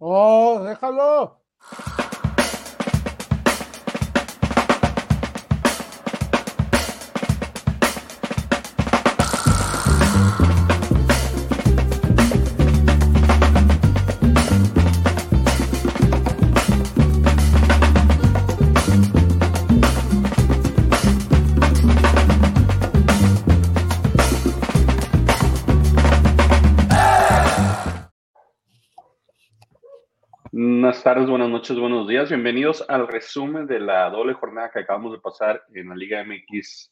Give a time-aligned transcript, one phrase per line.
[0.00, 1.43] Oh, déjalo.
[31.04, 32.30] Tardes, buenas noches, buenos días.
[32.30, 36.90] Bienvenidos al resumen de la doble jornada que acabamos de pasar en la Liga MX,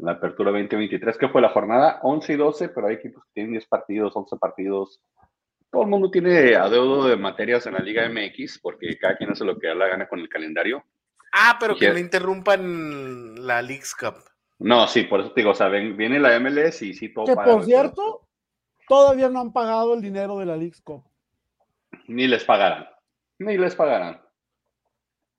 [0.00, 3.30] en la Apertura 2023, que fue la jornada 11 y 12, pero hay equipos que
[3.32, 5.00] tienen 10 partidos, 11 partidos.
[5.70, 9.46] Todo el mundo tiene adeudo de materias en la Liga MX, porque cada quien hace
[9.46, 10.84] lo que da la gana con el calendario.
[11.32, 14.16] Ah, pero que no interrumpan la League's Cup.
[14.58, 17.34] No, sí, por eso te digo, o sea, viene la MLS y sí todo Que
[17.34, 18.28] por cierto,
[18.86, 21.02] todavía no han pagado el dinero de la League's Cup.
[22.08, 22.93] Ni les pagarán.
[23.38, 24.20] Ni les pagarán.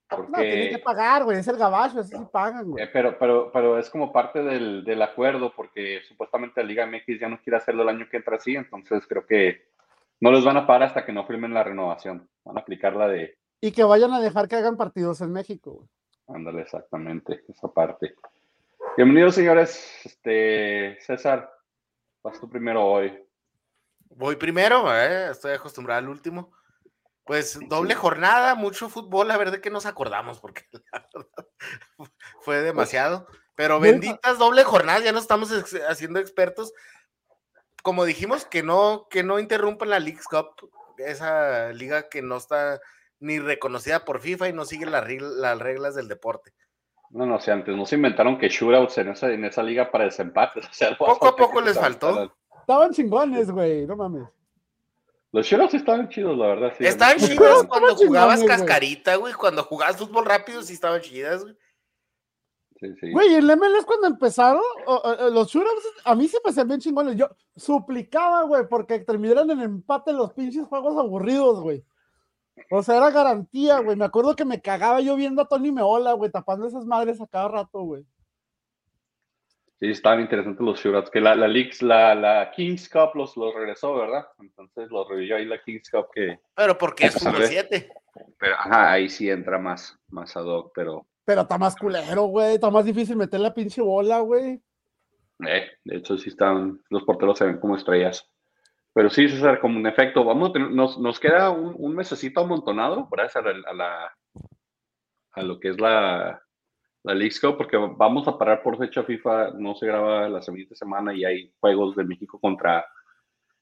[0.07, 0.31] Porque...
[0.31, 2.83] No, tienen que pagar, güey, es el gabacho, así sí pagan, güey.
[2.83, 7.19] Eh, pero, pero, pero es como parte del, del, acuerdo, porque supuestamente la Liga MX
[7.19, 9.65] ya no quiere hacerlo el año que entra así, entonces creo que
[10.19, 12.29] no les van a pagar hasta que no firmen la renovación.
[12.43, 13.37] Van a aplicar la de.
[13.61, 15.89] Y que vayan a dejar que hagan partidos en México, güey.
[16.27, 18.15] Ándale, exactamente, esa parte.
[18.97, 20.05] Bienvenidos, señores.
[20.05, 21.51] Este, César,
[22.23, 23.13] vas tú primero hoy.
[24.09, 26.51] Voy primero, eh, estoy acostumbrado al último.
[27.25, 31.49] Pues doble jornada, mucho fútbol, a ver de qué nos acordamos, porque la verdad
[32.41, 33.27] fue demasiado.
[33.55, 35.51] Pero benditas doble jornada, ya nos estamos
[35.89, 36.73] haciendo expertos.
[37.81, 42.79] Como dijimos, que no, que no interrumpan la League Cup, esa liga que no está
[43.19, 46.53] ni reconocida por FIFA y no sigue las reglas del deporte.
[47.09, 49.89] No, no, o sea, antes no se inventaron que shootouts en esa, en esa liga
[49.89, 50.65] para desempates.
[50.69, 52.33] O sea, poco a poco les faltó.
[52.59, 54.27] Estaban chingones, güey, no mames.
[55.35, 56.73] Los shootouts estaban chidos, la verdad.
[56.77, 59.33] Sí, estaban chidos cuando jugabas cascarita, güey.
[59.33, 61.57] Cuando jugabas fútbol rápido, sí estaban chidas, güey.
[62.79, 63.11] Sí, sí.
[63.11, 64.61] Güey, el MLS cuando empezaron,
[65.33, 67.17] los shootouts a mí se me hacían bien chingones.
[67.17, 71.83] Yo suplicaba, güey, porque terminaran en empate los pinches juegos aburridos, güey.
[72.71, 73.97] O sea, era garantía, güey.
[73.97, 77.27] Me acuerdo que me cagaba yo viendo a Tony Meola, güey, tapando esas madres a
[77.27, 78.05] cada rato, güey.
[79.79, 81.09] Sí, estaban interesantes los shootouts.
[81.09, 84.25] Que la, la, Leagues, la, la Kings Cup los, los regresó, ¿verdad?
[84.39, 86.39] Entonces los revivió ahí la Kings Cup que.
[86.55, 87.89] Pero porque es fútbol 7.
[88.39, 91.05] Pero ajá, ahí sí entra más, más ad hoc, pero.
[91.25, 92.55] Pero está más culero, güey.
[92.55, 94.61] Está más difícil meter la pinche bola, güey.
[95.45, 96.81] Eh, de hecho, sí están.
[96.89, 98.29] Los porteros se ven como estrellas.
[98.93, 102.39] Pero sí, César, como un efecto, vamos a tener, nos, nos queda un, un mesecito
[102.39, 104.17] amontonado, gracias a, la, a, la,
[105.33, 106.44] a lo que es la,
[107.05, 110.75] la League Cup, porque vamos a parar por fecha FIFA, no se graba la siguiente
[110.75, 112.85] semana y hay juegos de México contra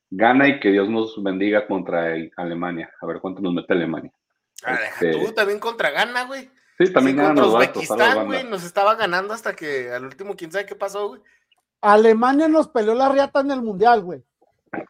[0.10, 2.90] Ghana y que Dios nos bendiga contra Alemania.
[3.02, 4.12] A ver cuánto nos mete Alemania.
[4.64, 5.12] Ah, este...
[5.12, 6.50] tú también contra Ghana, güey.
[6.78, 10.66] Sí, también sí, contra Uzbekistán, güey, nos estaba ganando hasta que al último, quién sabe
[10.66, 11.22] qué pasó, güey.
[11.82, 14.24] Alemania nos peleó la riata en el Mundial, güey.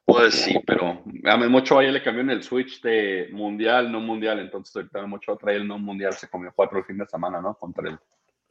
[0.05, 4.39] Pues sí, pero a Memocho ya le cambió en el switch de mundial, no mundial,
[4.39, 7.55] entonces ahorita Memocho trae el no mundial, se comió cuatro el fin de semana, ¿no?
[7.55, 7.99] Contra el.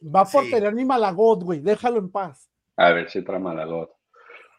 [0.02, 0.50] Va por sí.
[0.50, 2.50] tener ni Malagot, güey, déjalo en paz.
[2.76, 3.90] A ver si trae Malagot.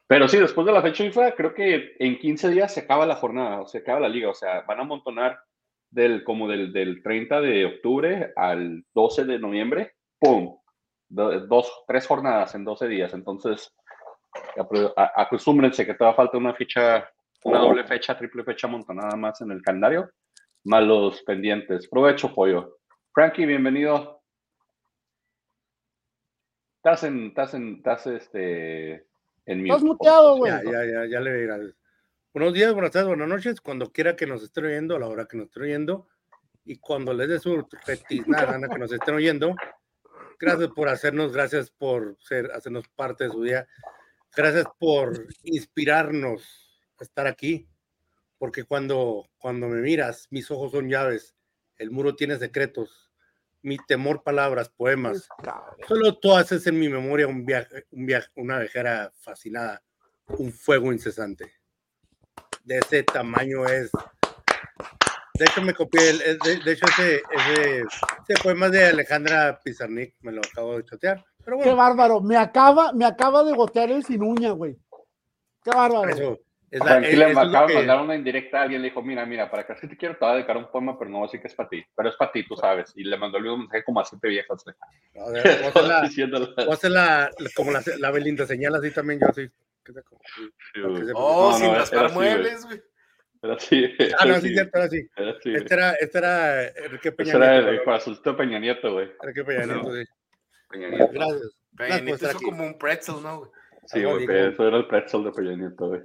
[0.08, 3.16] Pero sí, después de la fecha FIFA, creo que en 15 días se acaba la
[3.16, 5.40] jornada, o se acaba la liga, o sea, van a amontonar
[5.90, 10.58] del, como del, del 30 de octubre al 12 de noviembre, ¡pum!
[11.10, 13.72] Dos, tres jornadas en 12 días, entonces
[15.16, 17.08] acostúmbrense que todavía falta una ficha,
[17.44, 20.10] una doble fecha, triple fecha montonada más en el calendario,
[20.64, 21.88] más los pendientes.
[21.88, 22.78] Provecho, pollo.
[23.14, 24.23] Frankie, bienvenido.
[26.86, 29.08] Estás en, estás en, estás este,
[29.46, 30.52] en Estás muteado, güey.
[30.52, 31.58] Ya, ya, ya, ya le dirá.
[32.34, 35.26] Buenos días, buenas tardes, buenas noches, cuando quiera que nos estén oyendo, a la hora
[35.26, 36.10] que nos estén oyendo,
[36.66, 39.56] y cuando les dé su retiznada gana que nos estén oyendo,
[40.38, 43.66] gracias por hacernos, gracias por ser, hacernos parte de su día.
[44.36, 47.66] Gracias por inspirarnos a estar aquí,
[48.38, 51.34] porque cuando, cuando me miras, mis ojos son llaves,
[51.78, 53.03] el muro tiene secretos,
[53.64, 55.28] mi temor, palabras, poemas.
[55.88, 59.82] Solo tú haces en mi memoria un viaje, un viaje, una vejera fascinada,
[60.28, 61.52] un fuego incesante.
[62.64, 63.90] De ese tamaño es.
[65.34, 67.84] De hecho, me copié, el, de, de, hecho, ese, ese,
[68.28, 71.26] ese poema de Alejandra Pizarnik, me lo acabo de chotear.
[71.44, 71.72] Pero bueno.
[71.72, 72.22] Qué bárbaro.
[72.22, 74.78] Me acaba, me acaba de gotear el sin uña, güey.
[75.64, 76.10] Qué bárbaro.
[76.10, 76.40] Eso,
[76.74, 77.80] es la, Tranquila, es, me acaba de que...
[77.80, 80.26] mandar una indirecta a alguien, le dijo, mira, mira, para que así te quiero, te
[80.26, 81.86] voy a dedicar un poema, pero no voy a decir que es para ti.
[81.96, 82.92] Pero es para ti, tú sabes.
[82.96, 84.64] Y le mandó el mismo mensaje como a siete viejas.
[84.64, 84.76] Güey.
[85.24, 89.48] A ver, voy a la, como la, la Belinda señal así también yo así.
[91.14, 92.82] Oh, no, sin no, raspar muebles, güey.
[93.44, 93.86] Era así.
[94.18, 95.10] Ah, no, era sí, así, cierto, ahora sí.
[95.16, 95.54] era así.
[95.54, 97.84] Este era, este era Enrique Peña era Nieto, el, el ¿no?
[97.84, 99.12] corazoncito de Peña Nieto, güey.
[99.22, 100.04] Enrique Peña Nieto, sí.
[100.70, 101.10] Peña Nieto.
[101.12, 101.58] Gracias.
[101.78, 102.44] Peña Nieto aquí.
[102.46, 103.40] como un pretzel, ¿no?
[103.40, 103.52] güey?
[103.86, 106.02] Sí, Algo güey, que eso era el pretzel de Peña Nieto, güey.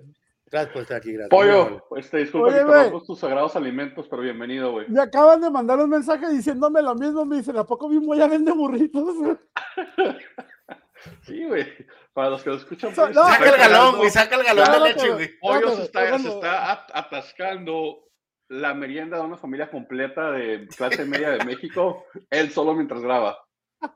[0.50, 1.30] Gracias por estar aquí, gracias.
[1.30, 4.88] Pollo, este, disculpa Oye, que te tus sagrados alimentos, pero bienvenido, güey.
[4.88, 7.24] Me acaban de mandar un mensaje diciéndome lo mismo.
[7.26, 9.14] Me dicen, ¿a poco mismo ya vende burritos?
[11.22, 11.64] Sí, güey.
[12.12, 14.64] Para los que lo escuchan, So- pues, no, Saca el galón, güey, saca el galón
[14.64, 15.38] de Claro, leche, pero- güey.
[15.38, 18.00] Pollo se está, se está at- atascando
[18.48, 23.38] la merienda de una familia completa de clase media de México, él solo mientras graba.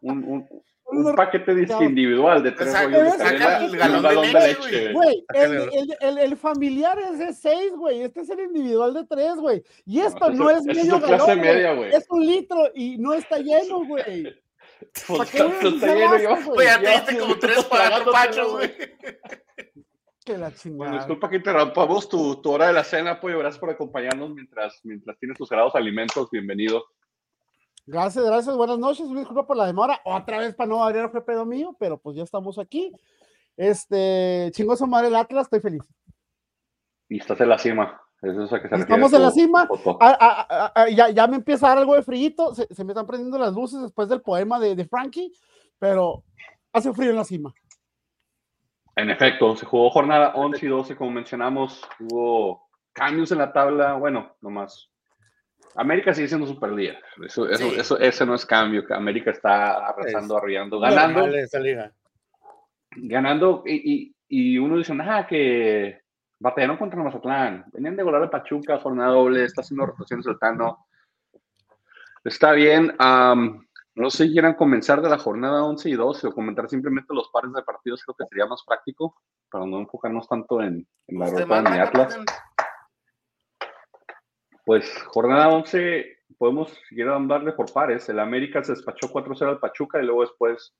[0.00, 0.48] Un, un,
[0.92, 4.70] un paquete disque individual de tres rollos de saca el galón de galón de leche,
[4.70, 4.92] leche.
[4.92, 8.02] Güey, el, el, el, el familiar es de seis, güey.
[8.02, 9.62] Este es el individual de tres, güey.
[9.86, 11.40] Y No, esto eso- no es medio clase galón, güey.
[11.40, 11.94] media, güey.
[11.94, 14.34] Es un litro y no está lleno, güey.
[15.06, 16.66] Pues, ¿Para qué voy a está lleno, yo- güey?
[16.66, 18.72] Ya te diste como tres, tragándotelo, pachos, güey.
[20.24, 20.96] Que la Bueno, chingada.
[20.98, 23.38] disculpa que interrumpamos tu, tu hora de la cena, Pollo.
[23.38, 26.28] Gracias por acompañarnos mientras, mientras tienes tus sagrados alimentos.
[26.30, 26.84] Bienvenido.
[27.92, 28.56] Gracias, gracias.
[28.56, 29.06] Buenas noches.
[29.14, 30.00] Disculpa por la demora.
[30.04, 32.90] Otra vez para no variar fue pedo mío, pero pues ya estamos aquí.
[33.54, 35.82] Este, chingoso madre el Atlas, estoy feliz.
[37.10, 38.00] Y estás en la cima.
[38.22, 39.66] Es eso a que se refiere Estamos en la cima.
[39.66, 39.98] foto.
[40.00, 42.54] Ah, ah, ah, ya, ya me empieza a dar algo de frío.
[42.54, 45.30] Se, se me están prendiendo las luces después del poema de, de Frankie,
[45.78, 46.24] pero
[46.72, 47.52] hace frío en la cima.
[48.96, 51.82] En efecto, se jugó jornada 11 y 12, como mencionamos.
[52.00, 53.96] Hubo cambios en la tabla.
[53.96, 54.91] Bueno, nomás.
[55.76, 57.02] América sigue siendo super líder.
[57.24, 57.74] Eso, eso, Sí.
[57.78, 58.84] eso, ese no es cambio.
[58.90, 61.26] América está arrasando, arriando, ganando.
[61.26, 61.92] Esa liga.
[62.90, 66.02] ganando y, y, y uno dice, ah, que
[66.38, 70.86] batallaron contra Mazatlán, venían de volar a Pachuca, jornada doble, está haciendo rotaciones el Tano.
[72.24, 72.94] Está bien,
[73.94, 77.28] no sé si quieran comenzar de la jornada 11 y 12 o comentar simplemente los
[77.30, 79.14] pares de partidos, creo que sería más práctico
[79.50, 82.20] para no enfocarnos tanto en, en la Pues derrota de Atlas.
[84.64, 86.04] Pues jornada 11,
[86.38, 88.08] podemos, si quieren darle por pares.
[88.08, 90.74] El América se despachó 4-0 al Pachuca y luego después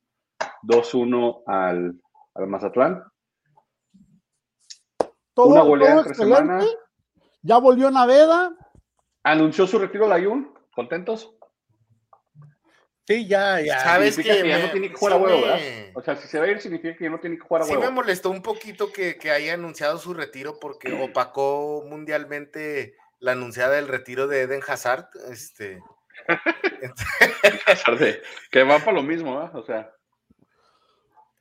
[0.63, 2.01] 2-1 al,
[2.35, 3.03] al Mazatlán.
[5.35, 6.65] Todo, Una goleada todo entre semana.
[7.43, 8.55] Ya volvió Naveda.
[9.25, 10.53] Anunció su retiro Layun.
[10.75, 11.35] ¿Contentos?
[13.07, 13.81] Sí, ya, ya.
[13.81, 14.43] ¿Sabes significa qué?
[14.43, 15.91] que ya Me- no tiene que jugar a sí huevo, me- ¿verdad?
[15.95, 17.65] O sea, si se va a ir, significa que ya no tiene que jugar a
[17.67, 17.83] Sí huevo.
[17.85, 23.77] me molestó un poquito que, que haya anunciado su retiro porque opacó mundialmente la anunciada
[23.77, 25.09] del retiro de Eden Hazard.
[25.31, 25.81] Este,
[27.99, 29.57] de que va para lo mismo, ¿verdad?
[29.57, 29.95] O sea,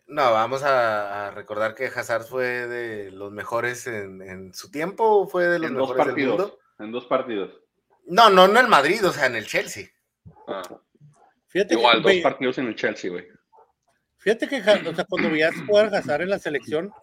[0.07, 5.27] no, vamos a, a recordar que Hazard fue de los mejores en, en su tiempo,
[5.27, 6.39] fue de los en dos mejores del partidos.
[6.39, 6.59] mundo.
[6.79, 7.61] En dos partidos.
[8.05, 9.87] No, no en el Madrid, o sea, en el Chelsea.
[10.47, 10.61] Ah,
[11.47, 13.27] Fíjate igual, que, dos partidos en el Chelsea, güey.
[14.17, 16.93] Fíjate que, o sea, cuando veías jugar a Hazard en la selección,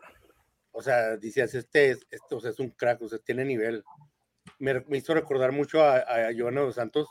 [0.71, 3.85] o sea, decías, este es, este, o sea, es un crack, o sea, tiene nivel.
[4.59, 7.09] Me, me hizo recordar mucho a, a Giovanni Dos Santos.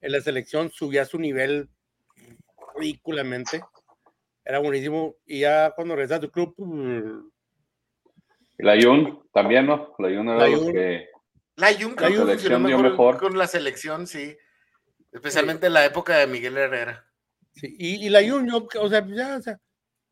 [0.00, 1.68] En la selección subía su nivel
[2.76, 3.62] ridículamente.
[4.44, 5.16] Era buenísimo.
[5.26, 7.30] Y ya cuando regresa a tu club, mm,
[8.58, 9.94] Layun también, ¿no?
[9.98, 10.72] Layun era de los Layún.
[10.72, 11.08] que.
[11.56, 13.18] La Jun creo La que selección funcionó dio mejor, mejor.
[13.18, 14.36] con la selección, sí.
[15.12, 17.06] Especialmente en la época de Miguel Herrera.
[17.52, 19.60] Sí, y, y la Junior, o sea, ya, o sea,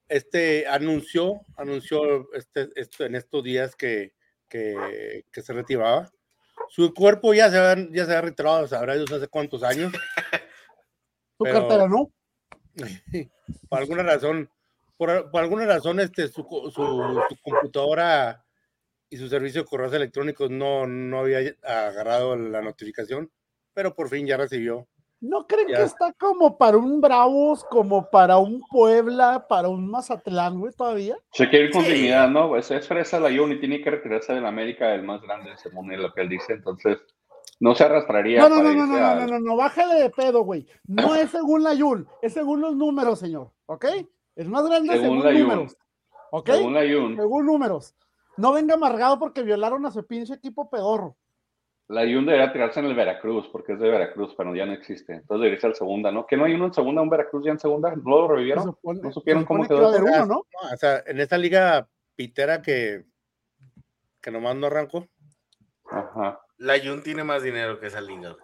[0.09, 4.13] este anunció, anunció este, esto en estos días que,
[4.49, 6.09] que, que se retiraba.
[6.75, 9.93] Su cuerpo ya se ha, ya se ha retirado, sabrá Dios hace cuántos años.
[11.39, 12.11] Tu Pero- cartera, ¿no?
[13.69, 14.49] por alguna razón,
[14.97, 18.43] por, por alguna razón, este, su, su, su computadora
[19.11, 23.31] y su servicio de correos electrónicos no, no había agarrado la notificación,
[23.75, 24.89] pero por fin ya recibió.
[25.23, 25.77] ¿No creen Ya.
[25.79, 31.17] que está como para un Bravos, como para un Puebla, para un Mazatlán, güey, todavía?
[31.33, 31.93] Se quiere ir con Sí.
[31.93, 32.49] dignidad, ¿no?
[32.49, 36.03] Pues es fresa Layun y tiene que retirarse del América, el más grande, según él,
[36.03, 36.55] lo que él dice.
[36.55, 36.99] Entonces,
[37.61, 38.41] no se arrastraría.
[38.41, 40.43] No, no, para no, no, irse no, no, al- no, no, no, bájale de pedo,
[40.43, 40.67] güey.
[40.89, 43.87] No es según la Yul, es según los números, señor, ¿ok?
[44.35, 45.77] Es más grande Según según, la números,
[46.33, 46.51] ¿ok?
[46.51, 47.95] Según Layun, Según números.
[48.39, 51.17] No venga amargado porque violaron a su pinche equipo pedorro.
[51.93, 55.13] Layun debería tirarse en el Veracruz, porque es de Veracruz, pero ya no existe.
[55.15, 56.27] Entonces debería ser segunda, ¿no?
[56.27, 57.95] ¿Que no hay uno en segunda, un Veracruz ya en segunda?
[57.95, 58.65] ¿No lo revivieron?
[58.65, 60.39] supone- ¿No supieron cómo quedó que uno, ¿no?
[60.73, 63.05] O sea, en esta liga pitera que,
[64.21, 65.07] que nomás no arrancó.
[65.91, 66.41] Ajá.
[66.59, 68.35] La Jun tiene más dinero que esa liga.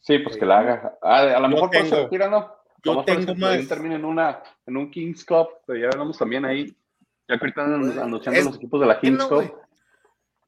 [0.00, 0.98] Sí, pues que la haga.
[1.02, 2.54] A lo Yo mejor por eso retira, ¿no?
[2.82, 6.66] yo tengo más- termina en, una, en un Kings Cup, pero ya hablamos también ahí.
[7.28, 9.54] Ya que ahorita Pues, anunciando es- los equipos de la ¿Qué Kings no, Cup.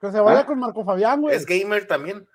[0.01, 0.47] Que se vaya ¿Ah?
[0.47, 1.37] con Marco Fabián, güey.
[1.37, 2.27] Es gamer también.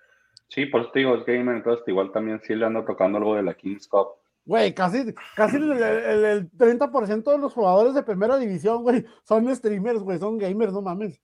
[0.50, 3.36] Sí, por eso te digo, es gamer, entonces igual también sí le anda tocando algo
[3.36, 4.08] de la Kings Cup.
[4.46, 9.54] Güey, casi, casi el, el- el 30% de los jugadores de primera división, güey, son
[9.54, 11.20] streamers, güey, son gamers, no mames.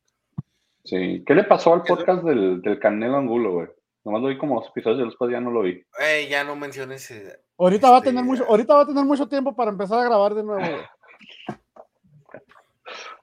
[0.84, 1.24] Sí.
[1.26, 3.68] ¿Qué le pasó al podcast del, del Canelo Angulo, güey?
[4.04, 5.82] Nomás lo vi como dos episodios y después ya no lo vi.
[5.98, 7.10] Ey, ya no menciones.
[7.12, 10.00] eh, Ahorita va a Este- tener mucho, ahorita va a tener mucho tiempo para empezar
[10.00, 10.82] a grabar de nuevo, güey.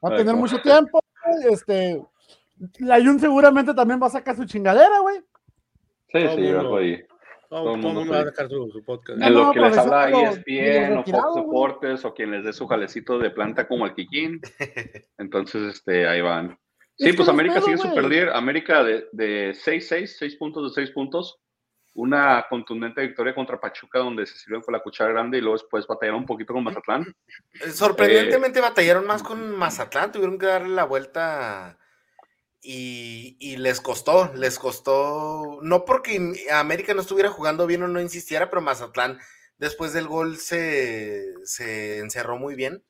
[0.03, 2.03] Va a tener mucho tiempo, güey, este.
[2.79, 5.23] La Jun seguramente también va a sacar su chingadera, güey.
[6.13, 6.61] Sí, Todo sí, mundo.
[6.61, 7.03] algo ahí.
[7.49, 9.19] Todo, Todo el mundo mundo va a sacar su, su podcast.
[9.19, 11.35] No, En lo no, que les habla pero ESPN medio o Fox.
[11.35, 14.41] Deportes o quien les dé su jalecito de planta como el Kikín.
[15.19, 16.59] Entonces, este, ahí van.
[16.97, 17.89] Sí, pues América pedo, sigue güey.
[17.89, 18.29] super líder.
[18.31, 21.39] América de, de 6-6, 6 puntos de 6 puntos.
[21.95, 25.89] Una contundente victoria contra Pachuca donde se sirvieron con la cuchara grande y luego después
[25.89, 27.05] batallaron un poquito con Mazatlán.
[27.65, 31.79] Eh, Sorprendentemente batallaron más con Mazatlán, tuvieron que darle la vuelta
[32.63, 38.01] y, y les costó, les costó, no porque América no estuviera jugando bien o no
[38.01, 39.19] insistiera, pero Mazatlán
[39.59, 42.83] después del gol se, se encerró muy bien.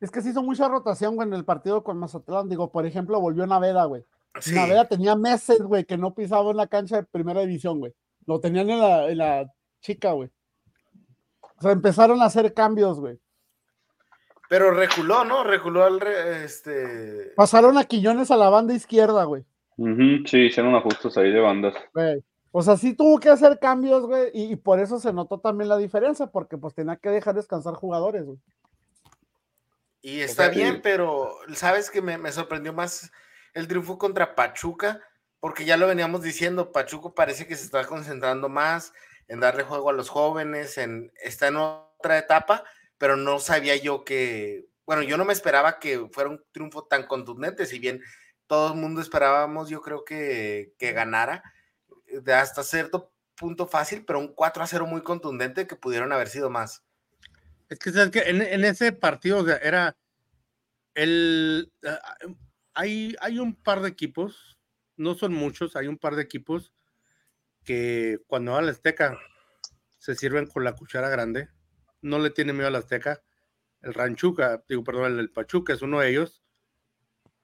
[0.00, 2.48] Es que se hizo mucha rotación, güey, en el partido con Mazatlán.
[2.48, 4.04] Digo, por ejemplo, volvió Naveda, güey.
[4.40, 4.54] Sí.
[4.54, 7.92] Naveda tenía meses, güey, que no pisaba en la cancha de primera división, güey.
[8.26, 10.30] Lo tenían en la, en la chica, güey.
[11.56, 13.18] O sea, empezaron a hacer cambios, güey.
[14.48, 15.44] Pero reculó, ¿no?
[15.44, 19.44] Reculó al re- este Pasaron a Quiñones a la banda izquierda, güey.
[19.76, 21.74] Ujú, sí, hicieron ajustes ahí de bandas.
[21.94, 22.22] güey.
[22.50, 25.68] O sea, sí tuvo que hacer cambios, güey, y, y por eso se notó también
[25.68, 28.38] la diferencia, porque pues tenía que dejar descansar jugadores, güey.
[30.00, 30.56] Y está Sí.
[30.58, 33.12] bien, pero sabes que me, me sorprendió más
[33.54, 35.00] el triunfo contra Pachuca,
[35.40, 38.92] porque ya lo veníamos diciendo, Pachuca parece que se está concentrando más
[39.28, 42.64] en darle juego a los jóvenes, en está en otra etapa,
[42.98, 47.06] pero no sabía yo que, bueno, yo no me esperaba que fuera un triunfo tan
[47.06, 48.02] contundente, si bien
[48.46, 51.42] todo el mundo esperábamos, yo creo que, que ganara
[52.06, 56.12] eh, de hasta cierto punto fácil, pero un 4 a 0 muy contundente que pudieron
[56.12, 56.82] haber sido más.
[57.68, 58.20] Es que, ¿sabes qué?
[58.20, 59.96] En, en ese partido, o sea, era
[60.94, 61.70] el.
[61.84, 62.00] ah,
[62.74, 64.58] Hay, hay un par de equipos,
[64.96, 66.72] no son muchos, hay un par de equipos
[67.64, 69.18] que cuando van a la Azteca
[69.98, 71.48] se sirven con la cuchara grande,
[72.00, 73.22] no le tienen miedo a la Azteca.
[73.82, 76.42] El Ranchuca, digo, perdón, el, Pachuca es uno de ellos.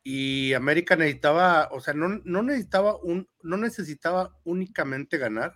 [0.02, 5.54] Y América necesitaba, o sea, no, no necesitaba un, no necesitaba únicamente ganar,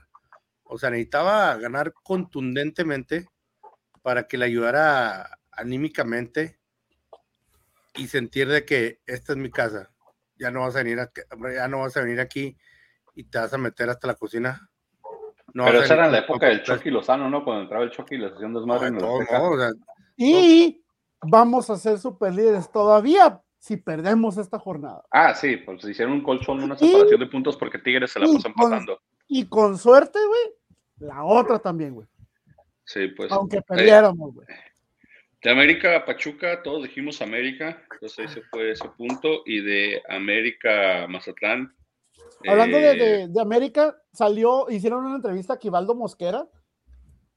[0.65, 3.29] o sea, necesitaba ganar contundentemente
[4.03, 6.59] para que le ayudara anímicamente
[7.95, 9.91] y sentir de que esta es mi casa.
[10.37, 10.99] Ya no vas a venir
[11.55, 12.57] ya no vas a venir aquí
[13.15, 14.68] y te vas a meter hasta la cocina.
[15.55, 17.43] No Pero esa era en la época del Chucky Lozano, ¿no?
[17.43, 19.71] Cuando entraba el Chucky y les hacían desmadre en o sea,
[20.17, 20.83] Y
[21.23, 25.03] vamos a ser super líderes todavía si perdemos esta jornada.
[25.11, 28.37] Ah, sí, pues hicieron un colchón, una separación de puntos porque Tigres se la con-
[28.45, 29.01] empatando.
[29.27, 32.07] Y con suerte, güey, la otra también, güey.
[32.85, 33.31] Sí, pues.
[33.33, 34.47] Aunque eh, perdiéramos, güey.
[35.43, 39.43] de América a Pachuca, todos dijimos América, entonces ese fue ese punto.
[39.45, 41.75] Y de América a Mazatlán.
[42.47, 46.47] Hablando de, eh, de- de América, salió, hicieron una entrevista a Quivaldo Mosquera.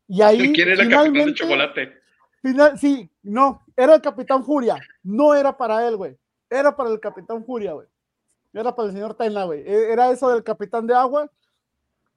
[0.08, 0.52] Y ahí.
[0.54, 1.94] ¿Quién era el capitán de chocolate?
[2.42, 4.78] final- sí, no, era el Capitán Furia.
[5.04, 6.18] No era para él, güey.
[6.50, 7.88] Era para el Capitán Furia, güey.
[8.54, 9.62] Era para el señor Tena, güey.
[9.62, 11.32] E- Era eso del Capitán de Agua.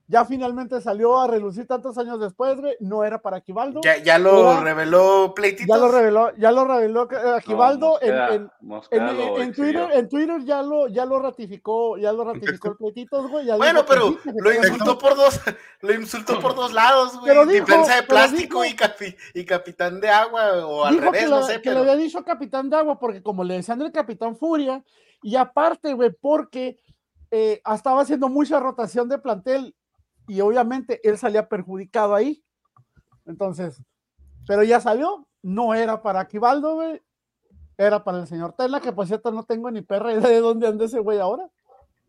[0.06, 2.76] Ya finalmente salió a relucir tantos años después, güey.
[2.78, 3.80] No era para Quivaldo.
[3.82, 5.66] Ya, ya lo Era- reveló Pleitito.
[5.72, 9.48] Ya lo reveló, ya lo reveló Aquivaldo No, en, Mosqueda- en- Mosqueda en- lo en
[9.48, 9.72] exhibió.
[9.86, 13.46] Twitter, en Twitter ya lo, ya lo ratificó, ya lo ratificó el Pleititos, güey.
[13.46, 15.40] ya Bueno, pero lo insultó por dos,
[15.80, 17.24] lo insultó por dos lados, güey.
[17.32, 21.04] Pero dijo- Defensa de plástico dijo- y, capi- y capitán de agua, o al Dijo
[21.06, 21.80] revés, que, no le, sé, que le pero.
[21.80, 24.84] había dicho Capitán de Agua, porque como le decían el Capitán Furia,
[25.22, 26.78] y aparte, güey, porque
[27.30, 29.74] eh, estaba haciendo mucha rotación de plantel
[30.26, 32.42] y obviamente él salía perjudicado ahí.
[33.26, 33.82] Entonces,
[34.46, 37.02] pero ya salió, no era para Aquivaldo, güey,
[37.76, 40.66] era para el señor Tela, que por cierto no tengo ni perra idea de dónde
[40.66, 41.48] anda ese güey ahora.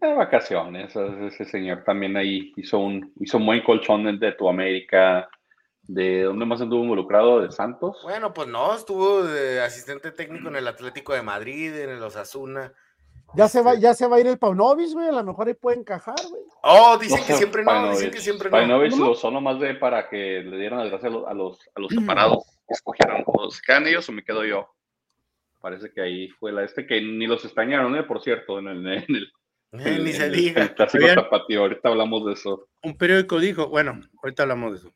[0.02, 5.30] De vacaciones, ese señor también ahí hizo un, hizo un buen colchón de tu América.
[5.88, 7.42] ¿De dónde más anduvo involucrado?
[7.42, 8.00] ¿De Santos?
[8.04, 12.74] Bueno, pues no, estuvo de asistente técnico en el Atlético de Madrid, en el Osasuna.
[13.36, 15.48] Ya se va, Este- ya se va a ir el Paunovic, güey, a lo mejor
[15.48, 16.42] ahí puede encajar, güey.
[16.64, 18.14] Oh, dicen que siempre no, dicen Paunovic.
[18.14, 18.58] que siempre no.
[18.58, 21.60] Paunovic lo usó nomás de para que le dieran las gracias a los, a los,
[21.76, 22.44] a los separados.
[22.68, 24.68] que Escogieron se quedan ellos o me quedo yo.
[25.62, 28.04] Parece que ahí fue la este que ni los extrañaron, ¿eh?
[28.04, 29.32] por cierto, en el, en el,
[29.74, 30.62] Eh, Ni en se el- diga.
[30.62, 31.62] el clásico tapatío.
[31.62, 32.68] Ahorita hablamos de eso.
[32.84, 34.94] un periódico dijo, bueno, ahorita hablamos de eso.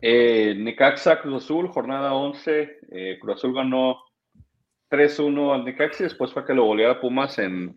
[0.00, 2.78] Eh, Necaxa Cruz Azul, jornada 11.
[2.90, 4.02] eh, Cruz Azul ganó
[4.96, 7.74] 3-1 al Necaxa y después fue que lo goleara Pumas en,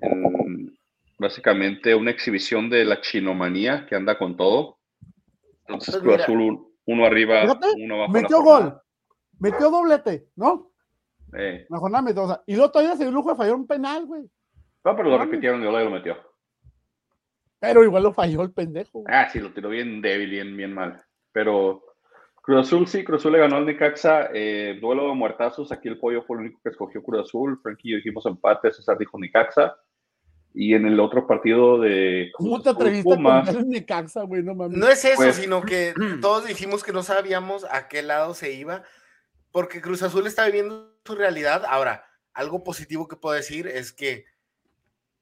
[0.00, 0.78] en
[1.18, 4.78] básicamente una exhibición de la chinomanía que anda con todo.
[5.60, 6.22] Entonces Pues Cruz.
[6.22, 8.12] Azul un- uno arriba, Fíjate, uno abajo.
[8.12, 8.80] Metió gol,
[9.40, 10.70] metió doblete, ¿no?
[11.36, 13.66] Eh, La jornada metió, o sea, y luego todavía se dio lujo de fallar un
[13.66, 14.22] penal, güey.
[14.84, 16.16] No, pero lo repitieron y lo metió.
[17.58, 19.00] Pero igual lo falló el pendejo.
[19.00, 19.06] güey.
[19.08, 21.02] Ah, sí, lo tiró bien débil, bien, bien mal.
[21.32, 21.82] Pero
[22.46, 24.30] Cruz Azul sí, Cruz Azul le ganó al Necaxa.
[24.32, 25.72] Eh, duelo de muertazos.
[25.72, 27.58] Aquí el pollo fue el único que escogió Cruz Azul.
[27.60, 28.72] Frankie y yo dijimos empate.
[28.72, 29.76] César dijo Necaxa.
[30.54, 34.44] Y en el otro partido de ¿Cómo te atreviste a poner Necaxa, güey?
[34.44, 34.78] No mames.
[34.78, 38.52] No es eso, Pues- sino que todos dijimos que no sabíamos a qué lado se
[38.52, 38.84] iba,
[39.50, 41.64] porque Cruz Azul está viviendo su realidad.
[41.68, 44.24] Ahora, algo positivo que puedo decir es que,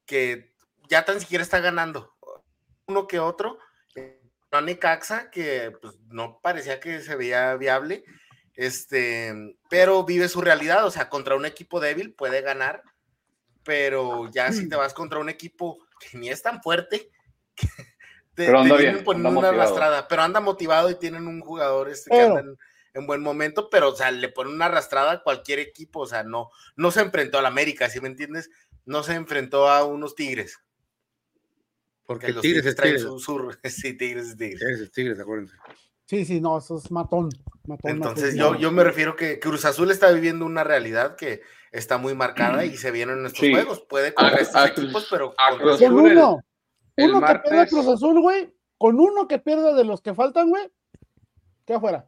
[0.05, 0.53] que
[0.91, 2.13] ya tan siquiera está ganando
[2.87, 3.57] uno que otro.
[4.55, 8.05] No a Necaxa, que pues, no parecía que se veía viable,
[8.55, 9.35] este,
[9.69, 12.85] pero vive su realidad, o sea, contra un equipo débil puede ganar,
[13.65, 17.11] pero ya si te vas contra un equipo que ni es tan fuerte,
[17.57, 17.67] que
[18.35, 19.69] te, Pero anda te vienen bien, poniendo anda una motivado.
[19.75, 22.57] arrastrada, pero anda motivado y tienen un jugador este que anda en,
[22.95, 26.23] en buen momento, pero o sea, le ponen una arrastrada a cualquier equipo, o sea,
[26.23, 28.51] no, no se enfrentó al América, ¿sí me entiendes?
[28.85, 30.64] No se enfrentó a unos Tigres.
[32.07, 33.03] Porque Que los Tigres Tigres Tigres.
[33.03, 34.59] su, su- sí, Tigres es Tigres.
[34.61, 35.55] Tigres es Tigres, acuérdense.
[36.07, 37.31] Sí, sí, no, eso es matón.
[37.67, 38.55] matón Entonces matón.
[38.57, 41.41] yo, yo me refiero que Cruz Azul está viviendo una realidad que
[41.73, 43.51] está muy marcada y se vienen en estos Sí.
[43.53, 43.81] juegos.
[43.89, 46.41] Puede A- estos equipos, pero a Cruz Con Azul, el- uno,
[46.97, 50.51] el uno que pierda Cruz Azul, güey, con uno que pierda de los que faltan,
[50.51, 50.71] güey,
[51.65, 52.07] ¿qué afuera?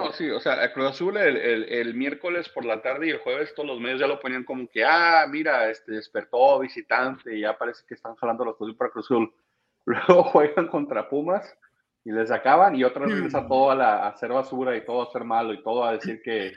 [0.00, 3.10] No, sí, o sea, a Cruz Azul el, el- el miércoles por la tarde y
[3.10, 7.36] el jueves todos los medios ya lo ponían como que, ah, mira, este despertó visitante
[7.36, 9.32] y ya parece que están jalando los Cruz para Cruz Azul.
[9.86, 11.56] Luego juegan contra Pumas
[12.04, 15.02] y les acaban y otra vez regresa todo a, la, a hacer basura y todo
[15.02, 16.52] a ser malo y todo a decir que,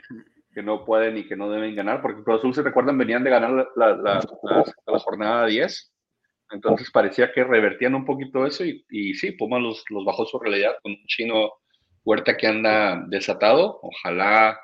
[0.54, 3.30] que no pueden y que no deben ganar, porque Cruz Azul, se recuerdan, venían de
[3.30, 4.20] ganar la- la-
[4.86, 5.92] la jornada 10.
[6.50, 10.38] Entonces parecía que revertían un poquito eso y, y sí, Pumas los, los bajó su
[10.38, 11.50] realidad con un chino
[12.08, 13.80] Huerta que anda desatado.
[13.82, 14.58] Ojalá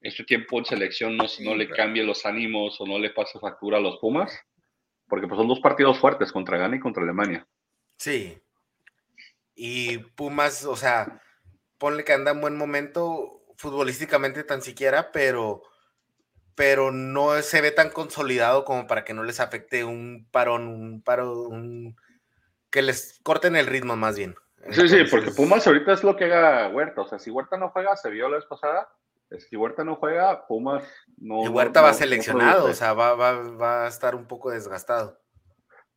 [0.00, 3.78] este tiempo en selección no, no le cambie los ánimos o no le pase factura
[3.78, 4.32] a los Pumas,
[5.08, 7.48] porque pues son dos partidos fuertes contra Ghana y contra Alemania.
[7.96, 8.40] Sí.
[9.56, 11.20] Y Pumas, o sea,
[11.78, 15.64] ponle que anda en buen momento futbolísticamente tan siquiera, pero,
[16.54, 21.02] pero no se ve tan consolidado como para que no les afecte un parón, un
[21.02, 21.96] paro, un
[22.70, 24.36] que les corten el ritmo más bien.
[24.70, 27.00] Sí, sí, porque Pumas ahorita es lo que haga Huerta.
[27.02, 28.88] O sea, si Huerta no juega, se vio la vez pasada.
[29.48, 30.84] Si Huerta no juega, Pumas
[31.16, 31.42] no.
[31.44, 34.50] Y Huerta no- va no seleccionado, o sea, va, va, va a estar un poco
[34.50, 35.18] desgastado.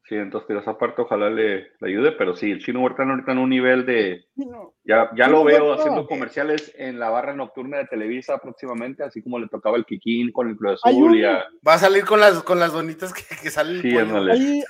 [0.08, 3.32] Sí, entonces, pero esa parte ojalá le, le ayude, pero sí, el chino Huerta ahorita
[3.32, 4.24] en un nivel de.
[4.36, 9.24] No, Ya, ya lo veo haciendo comerciales en la barra nocturna de Televisa próximamente, así
[9.24, 12.06] como le tocaba el Kikín con el Cruz Azul un- y a- Va a salir
[12.06, 13.90] con las, con las bonitas que, que sale el Sí.
[14.32, 14.64] Hay,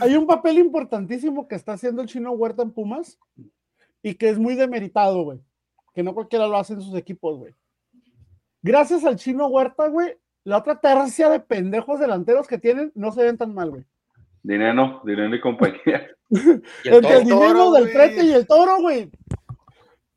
[0.00, 3.18] hay un papel importantísimo que está haciendo el chino Huerta en Pumas
[4.02, 5.38] y que es muy demeritado, güey.
[5.94, 7.54] Que no cualquiera lo hace en sus equipos, güey.
[8.62, 13.22] Gracias al chino Huerta, güey, la otra tercia de pendejos delanteros que tienen no se
[13.22, 13.84] ven tan mal, güey.
[14.48, 16.08] Dinero, dinero y compañía.
[16.30, 17.92] Y el el dinero Toro, del.
[17.92, 19.10] Prete y el toro, güey.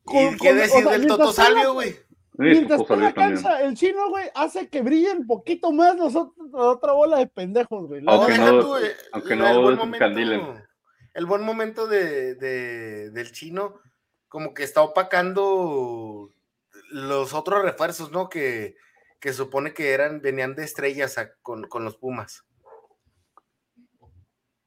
[0.08, 1.96] ¿Y qué decir del Toto Salvio, güey?
[2.38, 3.42] Mientras está la también.
[3.44, 7.18] cancha, el chino, güey, hace que brille un poquito más los otros- la otra bola
[7.18, 8.02] de pendejos, güey.
[8.02, 10.64] No, Aunque no- tú, eh, aunque el no buen desencandilen.
[11.14, 13.76] El buen momento de, de- del chino,
[14.30, 16.30] como que está opacando
[16.90, 18.30] los otros refuerzos, ¿no?
[18.30, 18.76] Que,
[19.20, 22.44] que supone que eran, venían de estrellas a- con, con los Pumas.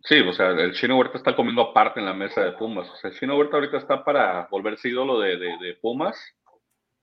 [0.04, 2.88] Sí, o sea, el chino Huerta está comiendo aparte en la mesa de Pumas.
[2.90, 6.16] O sea, el chino Huerta ahorita está para volverse ídolo de, de, de Pumas,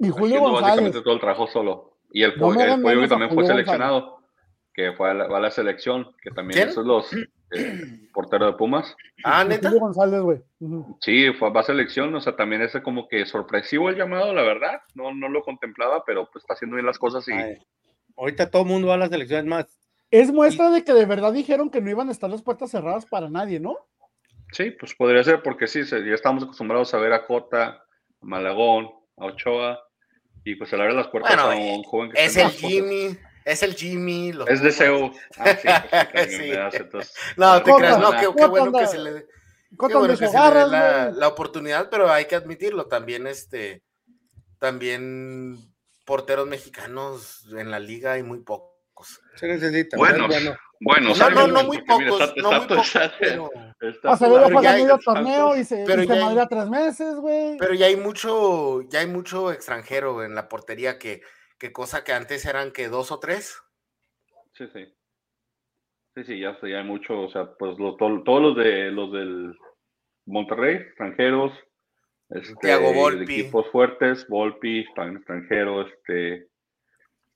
[0.01, 0.61] y Julio González.
[0.63, 1.97] básicamente todo el trabajo solo.
[2.11, 4.19] Y el, No el pollo que también fue seleccionado,
[4.73, 6.69] que fue a la, va a la selección, que también ¿Quién?
[6.69, 8.95] esos los eh, portero de Pumas.
[9.23, 9.69] Ah, neta.
[9.69, 10.41] Julio González, güey.
[11.01, 14.41] Sí, fue, va a selección, o sea, también es como que sorpresivo el llamado, la
[14.41, 14.81] verdad.
[14.95, 17.57] No, no lo contemplaba, pero pues está haciendo bien las cosas y Ay,
[18.17, 19.80] ahorita todo el mundo va a las elecciones más.
[20.11, 23.05] Es muestra de que de verdad dijeron que no iban a estar las puertas cerradas
[23.05, 23.77] para nadie, ¿no?
[24.51, 27.85] sí, pues podría ser porque sí, ya estamos acostumbrados a ver a Cota, a
[28.19, 29.79] Malagón, a Ochoa,
[30.43, 32.47] y pues a la hora las puertas Bueno, a un joven que Es está en
[32.47, 32.53] el.
[32.53, 34.33] Jimmy, es el Jimmy.
[34.33, 34.77] los Es de Pumas.
[34.77, 35.11] CEU.
[35.37, 35.67] Ah, sí,
[36.11, 39.27] pues, sí, entonces, No, te Cota, creas, no, qué, bueno que se le dé.
[39.69, 43.83] Qué bueno que se le dé la, la oportunidad, pero hay que admitirlo, también este,
[44.59, 45.57] también
[46.05, 48.70] porteros mexicanos en la liga hay muy pocos.
[49.35, 49.97] Se necesita.
[49.97, 50.27] Buenos.
[50.27, 53.13] Bueno, Bueno, No, no, no muy Porque, mira, pocos, está- no muy está- pocos, está-
[53.19, 56.69] pero, está- Acevedo pero pasa ya medio torneo y se, pero y se hay- tres
[56.69, 57.57] meses, güey.
[57.59, 61.21] pero ya hay mucho, ya hay mucho extranjero en la portería que,
[61.59, 63.61] que cosa que antes eran que dos o tres.
[64.53, 64.91] Sí, sí.
[66.15, 69.11] Sí, sí, ya, ya hay mucho, o sea, pues lo- to- todos los de los
[69.13, 69.55] del
[70.25, 71.51] Monterrey, extranjeros,
[72.29, 73.23] este, Thiago Volpi.
[73.41, 76.47] equipos fuertes, Volpi, también extranjero, este,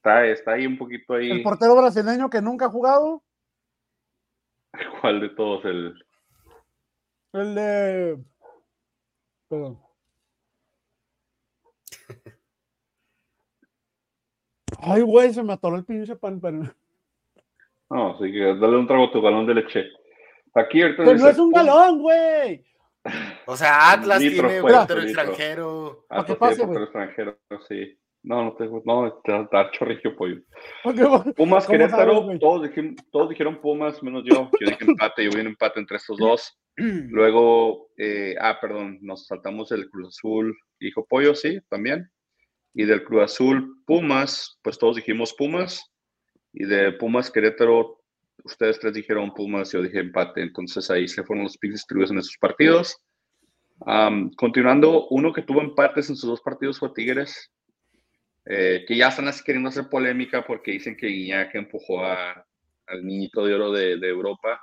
[0.06, 1.32] está, está ahí un poquito ahí.
[1.32, 3.24] El portero brasileño que nunca ha jugado.
[5.02, 5.66] ¿Cuál de todos?
[5.66, 5.96] El.
[7.34, 8.24] El de.
[9.50, 9.80] Perdón.
[14.82, 16.40] Ay, güey, se me atoró el pinche pan.
[16.40, 16.72] pan.
[17.90, 19.86] No, así que dale un trago a tu galón de leche.
[20.54, 22.66] Aquí ahorita Pero no es un galón, güey.
[23.46, 26.06] O sea, Atlas tiene portero extranjero.
[26.10, 27.38] Ah, ¿Para qué pues pase, sí, portero extranjero,
[27.68, 28.00] sí.
[28.26, 30.42] No, no te no, te dar chorrillo, pollo.
[31.38, 34.50] Pumas, ¿Cómo Querétaro, todos, dijeron, todos dijeron Pumas, menos yo.
[34.60, 36.58] Yo dije empate, yo vi un empate entre estos dos.
[36.76, 42.10] Luego, eh, ah, perdón, nos saltamos el Cruz Azul, dijo Pollo, sí, también.
[42.74, 45.92] Y del Cruz Azul, Pumas, pues todos dijimos Pumas.
[46.52, 48.02] Y de Pumas, Querétaro,
[48.44, 50.42] ustedes tres dijeron Pumas, yo dije empate.
[50.42, 52.98] Entonces ahí se fueron los picks distribuidos en esos partidos.
[53.86, 57.52] Am, continuando, uno que tuvo empates en sus dos partidos fue Tigres,
[58.46, 62.46] eh, que ya están queriendo hacer polémica porque dicen que Guiñac empujó a-
[62.88, 64.60] al niñito de oro de, de Europa.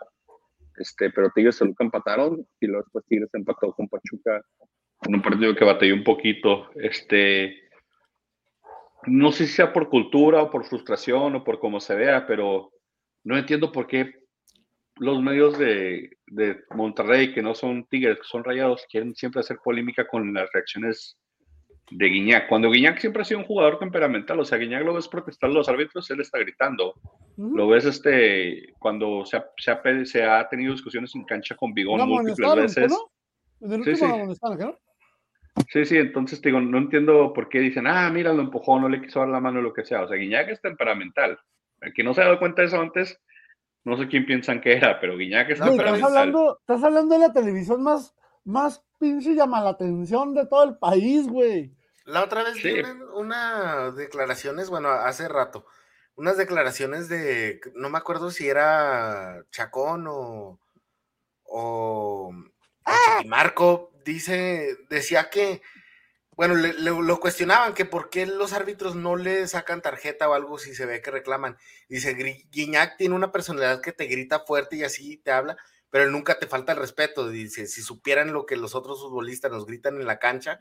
[0.77, 4.41] Este, pero Tigres y Toluca empataron y luego después Tigres empató con Pachuca
[5.03, 6.71] en un partido que batalló un poquito.
[6.77, 7.69] Este,
[9.07, 12.71] no sé si sea por cultura o por frustración o por cómo se vea, pero
[13.25, 14.15] no entiendo por qué
[14.97, 19.59] los medios de, de Monterrey, que no son Tigres, que son rayados, quieren siempre hacer
[19.65, 21.19] polémica con las reacciones
[21.91, 22.49] de Guiñac.
[22.49, 25.69] Cuando Guiñac siempre ha sido un jugador temperamental, o sea, Guiñac lo ves protestar los
[25.69, 26.95] árbitros, él está gritando.
[27.37, 27.57] Ujú.
[27.57, 31.55] Lo ves este, cuando se ha, se ha pe- se ha tenido discusiones en cancha
[31.57, 32.91] con Bigón Lo múltiples veces.
[32.91, 33.11] ¿no?
[33.67, 34.57] En el Sí, último sí.
[34.59, 34.79] ¿qué no?
[35.71, 38.89] Sí, sí, entonces te digo, no entiendo por qué dicen, ah, mira, lo empujó, no
[38.89, 40.03] le quiso dar la mano o lo que sea.
[40.03, 41.39] O sea, Guiñac es temperamental.
[41.81, 43.21] El que no se ha dado cuenta de eso antes,
[43.85, 46.19] no sé quién piensan que era, pero Guiñac es No, pero estás, temperamental.
[46.19, 50.77] hablando, estás hablando de la televisión más, más pinche llama la atención de todo el
[50.79, 51.75] país, güey.
[52.05, 52.81] La otra vez vi Sí.
[52.81, 55.65] una, una declaraciones, bueno, hace rato,
[56.17, 60.59] unas declaraciones de, no me acuerdo si era Chacón o,
[61.45, 65.63] o, o Chiquimarco, dice, decía que,
[66.37, 70.35] bueno, le- le- lo cuestionaban que por qué los árbitros no le sacan tarjeta o
[70.35, 71.57] algo si se ve que reclaman.
[71.89, 75.57] Dice, "Gri- Guiñac tiene una personalidad que te grita fuerte y así te habla,
[75.93, 77.29] pero nunca te falta el respeto.
[77.29, 80.59] Dice, si supieran lo que los otros futbolistas nos gritan en la cancha,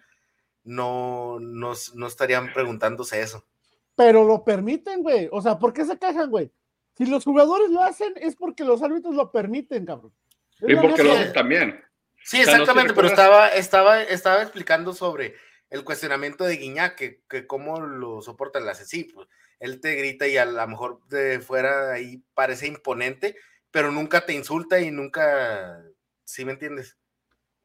[0.66, 3.48] no, no, no estarían preguntándose eso.
[3.96, 5.30] Pero lo permiten, güey.
[5.32, 6.52] O sea, ¿por qué se quejan, güey?
[6.98, 10.14] Si los jugadores lo hacen, es porque los árbitros lo permiten, cabrón.
[10.60, 11.82] Y porque lo hacen también.
[12.26, 15.36] Sí, O sea, no sé si exactamente, pero estaba, estaba, estaba explicando sobre
[15.70, 18.76] el cuestionamiento de Guiñac, que, que cómo lo soporta el.
[18.76, 23.38] Sí, pues él te grita y a lo mejor de fuera ahí parece imponente,
[23.72, 25.82] pero nunca te insulta y nunca,
[26.24, 26.98] ¿sí me entiendes?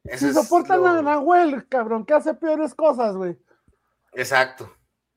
[0.05, 3.37] Eso Si soportan lo- a Nahuel, cabrón, que hace peores cosas, güey.
[4.13, 4.73] Exacto.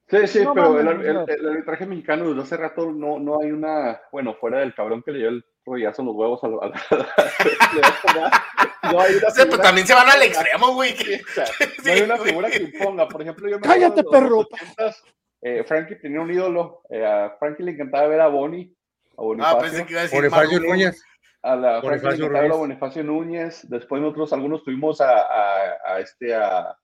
[0.07, 1.25] Sí, sí, No pero el, mames, el- no.
[1.27, 5.11] el arbitraje mexicano desde hace rato no, no hay una, bueno, fuera del cabrón que
[5.11, 6.57] le dio el rollazo en los huevos a la...
[8.91, 10.95] no hay una O sea, pues figura- también se van al extremo, güey.
[10.95, 11.45] Sí, que- o sea,
[11.85, 12.71] no hay una Sí, figura güey.
[12.71, 13.07] que imponga.
[13.07, 14.89] Por ejemplo, yo me ¡Cállate, acuerdo de los perro!
[14.89, 14.95] 80s,
[15.41, 16.81] eh, Frankie tenía un ídolo.
[16.89, 18.75] eh, a Frankie le encantaba ver a Bonnie,
[19.19, 19.59] a Ah, Bonifacio.
[19.61, 20.59] pensé que iba a decir Bonifacio.
[20.59, 21.03] Núñez.
[21.41, 22.57] a la Bonifacio Núñez.
[22.57, 23.69] Bonifacio Núñez.
[23.69, 26.75] Después nosotros algunos tuvimos a, a, a este, a,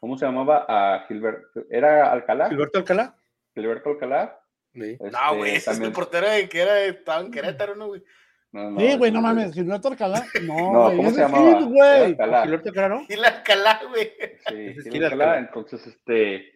[0.00, 0.64] ¿cómo se llamaba?
[0.68, 1.62] A Gilberto.
[1.70, 2.48] ¿Era Alcalá?
[2.48, 3.16] Gilberto Alcalá.
[3.54, 4.40] Gilberto Alcalá.
[4.74, 4.96] Sí.
[5.00, 7.86] No, Este, güey, ese es el portero de que era de, estaba en Querétaro, ¿no,
[7.86, 8.02] güey?
[8.50, 10.24] No, no, Sí, güey, no mames, Gilberto Alcalá.
[10.42, 11.58] No, ¿cómo se llamaba?
[11.58, 12.04] Gil, güey.
[12.04, 12.42] Alcalá.
[12.42, 13.06] Gilberto Alcalá, ¿no?
[13.16, 14.12] La Alcalá, güey.
[14.48, 15.04] Sí, Gil Gil.
[15.04, 15.38] Alcalá.
[15.38, 16.53] Entonces, este.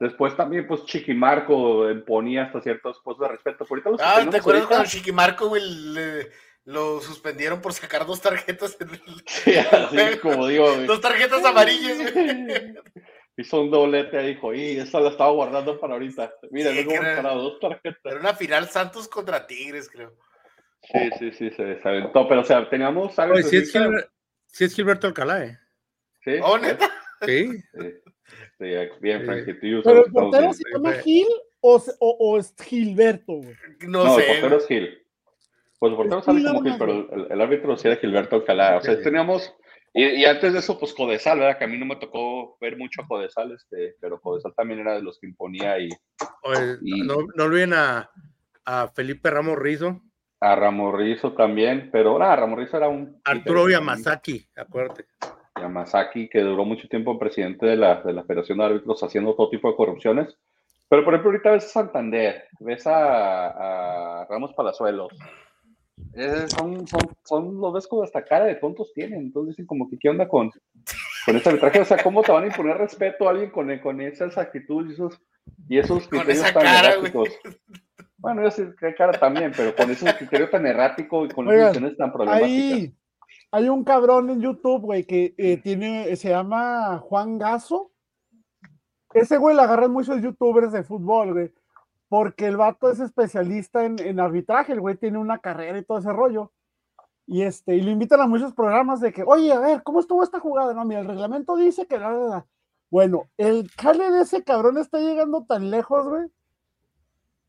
[0.00, 3.66] Después también, pues, Chiquimarco imponía hasta ciertos puestos de respeto.
[3.68, 6.30] Ahorita los Ah, ¿te acuerdas ahorita- cuando Chiquimarco, güey, le-
[6.66, 8.76] lo suspendieron por sacar dos tarjetas?
[8.80, 10.86] en el- Sí, así como digo, güey.
[10.86, 12.74] Dos tarjetas amarillas, güey.
[13.36, 16.32] Hizo un doblete ahí, dijo, y esa la estaba guardando para ahorita.
[16.50, 18.00] Mira, Sí, era- parado dos tarjetas.
[18.04, 20.16] Era una final Santos contra Tigres, creo.
[20.82, 22.26] Sí, sí, sí, se, se aventó.
[22.28, 23.16] Pero, o sea, teníamos.
[23.18, 24.10] Oye, árbitros sí es, ahorita- Gilber-
[24.46, 25.58] sí es Gilberto Alcalá, ¿eh?
[26.24, 26.60] Sí, Oh, ¿eh?
[26.62, 26.90] neta.
[27.26, 27.48] Sí.
[27.74, 27.94] Sí,
[28.58, 28.66] sí,
[29.00, 29.24] bien.
[29.24, 30.92] Frankie, yo Pero el portero se llama.
[30.94, 31.26] Gil
[31.60, 33.54] o, o, o es Gilberto, güey.
[33.86, 34.32] No, No, el sé.
[34.32, 34.98] portero es Gil.
[35.78, 38.36] Pues el portero Es sale Gil como Gil, pero el, el árbitro sí era Gilberto
[38.36, 38.76] Alcalá.
[38.78, 39.02] O sea, Sí.
[39.02, 39.54] teníamos.
[39.94, 41.58] Y, y antes de eso, pues Codesal, ¿verdad?
[41.58, 44.94] Que a mí no me tocó ver mucho a Codesal, este, pero Codesal también era
[44.94, 45.88] de los que imponía y
[46.42, 48.10] Oye, Y- no, no olviden a,
[48.66, 50.02] a Felipe Ramos Rizo,
[50.40, 53.20] a Ramorrizo también, pero nada, Ramorrizo era un.
[53.24, 55.06] Arturo Yamazaki, acuérdate.
[55.60, 59.50] Yamazaki, que duró mucho tiempo presidente de la, de la Federación de Árbitros haciendo todo
[59.50, 60.36] tipo de corrupciones.
[60.88, 65.12] Pero, por ejemplo, ahorita ves a Santander, ves a, a Ramos Palazuelos.
[66.14, 69.20] Eh, son, son, son, los ves como hasta cara de tontos tienen.
[69.20, 70.50] Entonces dicen como que, ¿qué onda con,
[71.26, 71.80] con este arbitraje?
[71.80, 74.94] O sea, ¿cómo te van a imponer respeto a alguien con, con esas actitudes y
[74.94, 75.20] esos,
[75.68, 77.28] y esos criterios tan cara, erráticos?
[78.16, 81.96] Bueno, yo sé que cara también, pero con ese criterio tan errático y con decisiones
[81.96, 82.50] tan problemáticas.
[82.50, 82.94] Ahí
[83.50, 87.90] hay un cabrón en YouTube, güey, que eh, tiene, se llama Juan Gaso.
[89.14, 91.52] Ese güey le agarran muchos youtubers de fútbol, güey,
[92.08, 95.98] porque el vato es especialista en, en arbitraje, el güey tiene una carrera y todo
[95.98, 96.52] ese rollo.
[97.26, 100.22] Y este, y lo invitan a muchos programas de que, oye, a ver, ¿cómo estuvo
[100.22, 100.72] esta jugada?
[100.72, 102.46] No, mira, el reglamento dice que la,
[102.90, 106.30] Bueno, el jale de ese cabrón está llegando tan lejos, güey,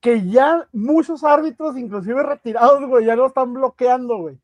[0.02, 4.38] que ya muchos árbitros, inclusive retirados, güey, ya lo están bloqueando, güey,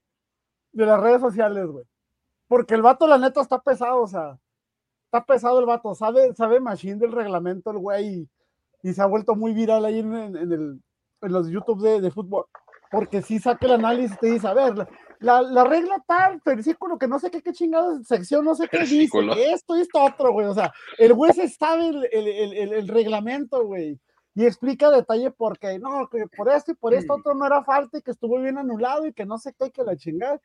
[0.75, 1.85] de las redes sociales, güey.
[2.47, 4.37] Porque el vato, la neta, está pesado, o sea,
[5.05, 8.27] está pesado el vato, sabe, sabe machine del reglamento el güey,
[8.83, 10.79] y, se ha vuelto muy viral ahí en, el,
[11.21, 12.45] en los YouTube de, de, fútbol,
[12.91, 14.87] porque si saca el análisis y te dice, a ver,
[15.19, 18.79] la, la, regla tal, versículo que no sé qué, qué chingados, sección, no sé qué
[18.79, 19.17] dice,
[19.51, 20.45] esto y esto otro, güey.
[20.45, 23.99] O sea, el güey se sabe el, el, el, el reglamento, güey.
[24.35, 27.63] Y explica detalle por qué, no, que por esto y por esto otro no era
[27.63, 30.41] falta y que estuvo bien anulado y que no sé qué, que la chingada.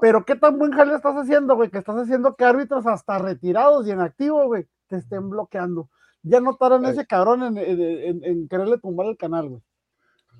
[0.00, 3.86] Pero qué tan buen jale estás haciendo, güey, que estás haciendo que árbitros hasta retirados
[3.86, 5.88] y en activo, güey, te estén bloqueando.
[6.22, 9.62] Ya notaron ese cabrón en, en, en, quererle tumbar el canal, güey.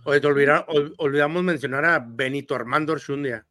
[0.04, 3.44] Oye, te olvidamos mencionar a Benito Armando Archundia.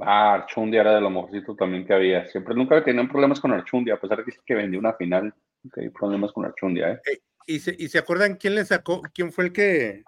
[0.00, 2.26] Ah, Archundia era de lo mejorcito también que había.
[2.26, 5.34] Siempre nunca tenían problemas con Archundia, a pesar de que vendió una final.
[5.62, 7.00] Nunca hay problemas con Archundia, ¿eh?
[7.04, 9.02] eh ¿Y se, ¿Y se acuerdan quién le sacó?
[9.14, 10.04] ¿Quién fue el que.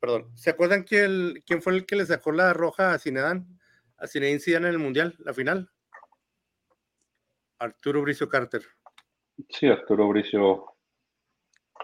[0.00, 3.44] Perdón, ¿se acuerdan quién, quién fue el que le sacó la roja a Zinedine?
[3.98, 5.70] A Zinedine Zidane en el Mundial, la final.
[7.58, 8.62] Arturo Bricio Carter.
[9.50, 10.64] Sí, Arturo Bricio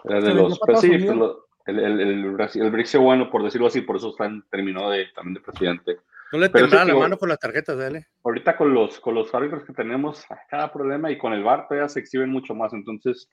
[0.03, 0.59] era de los.
[0.59, 1.21] Pues, sí, el,
[1.67, 5.41] el, el, el Bricio bueno, por decirlo así, por eso están, terminó de, también de
[5.41, 5.97] presidente.
[6.31, 8.07] No le temblaba la mano con las tarjetas, dale.
[8.23, 11.87] Ahorita con los, con los árbitros que tenemos, cada problema y con el VAR todavía
[11.87, 12.73] se exhiben mucho más.
[12.73, 13.29] Entonces,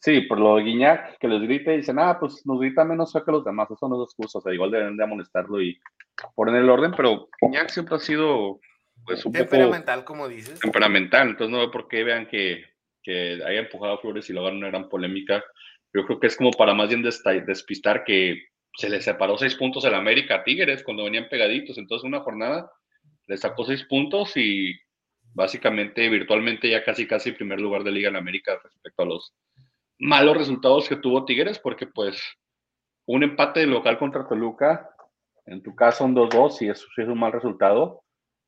[0.00, 3.12] sí, por lo de Guiñac, que les grite y dicen, ah, pues nos grita menos
[3.12, 3.70] que los demás.
[3.70, 4.38] Eso no es excusa.
[4.38, 5.78] O sea, igual deben de amonestarlo y
[6.34, 8.60] poner el orden, pero Guiñac siempre ha sido,
[9.04, 10.58] pues, un temperamental, como dices.
[10.58, 11.28] Temperamental.
[11.28, 12.64] Entonces, no veo por qué vean que,
[13.02, 15.44] que haya empujado a Flores y luego una gran polémica.
[15.92, 19.84] Yo creo que es como para más bien despistar que se le separó seis puntos
[19.84, 21.76] el América a Tigres cuando venían pegaditos.
[21.76, 22.70] Entonces, una jornada
[23.26, 24.72] le sacó seis puntos y
[25.34, 29.34] básicamente, virtualmente, ya casi, casi primer lugar de Liga en América respecto a los
[30.00, 32.20] malos resultados que tuvo Tigres, porque pues
[33.06, 34.90] un empate de local contra Toluca,
[35.46, 38.02] en tu caso un 2-2, y eso sí es un mal resultado.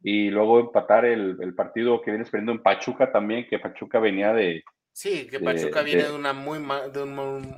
[0.05, 4.33] Y luego empatar el, el partido que vienes perdiendo en Pachuca también, que Pachuca venía
[4.33, 7.15] de, Sí, que Pachuca viene de, una muy mal, de un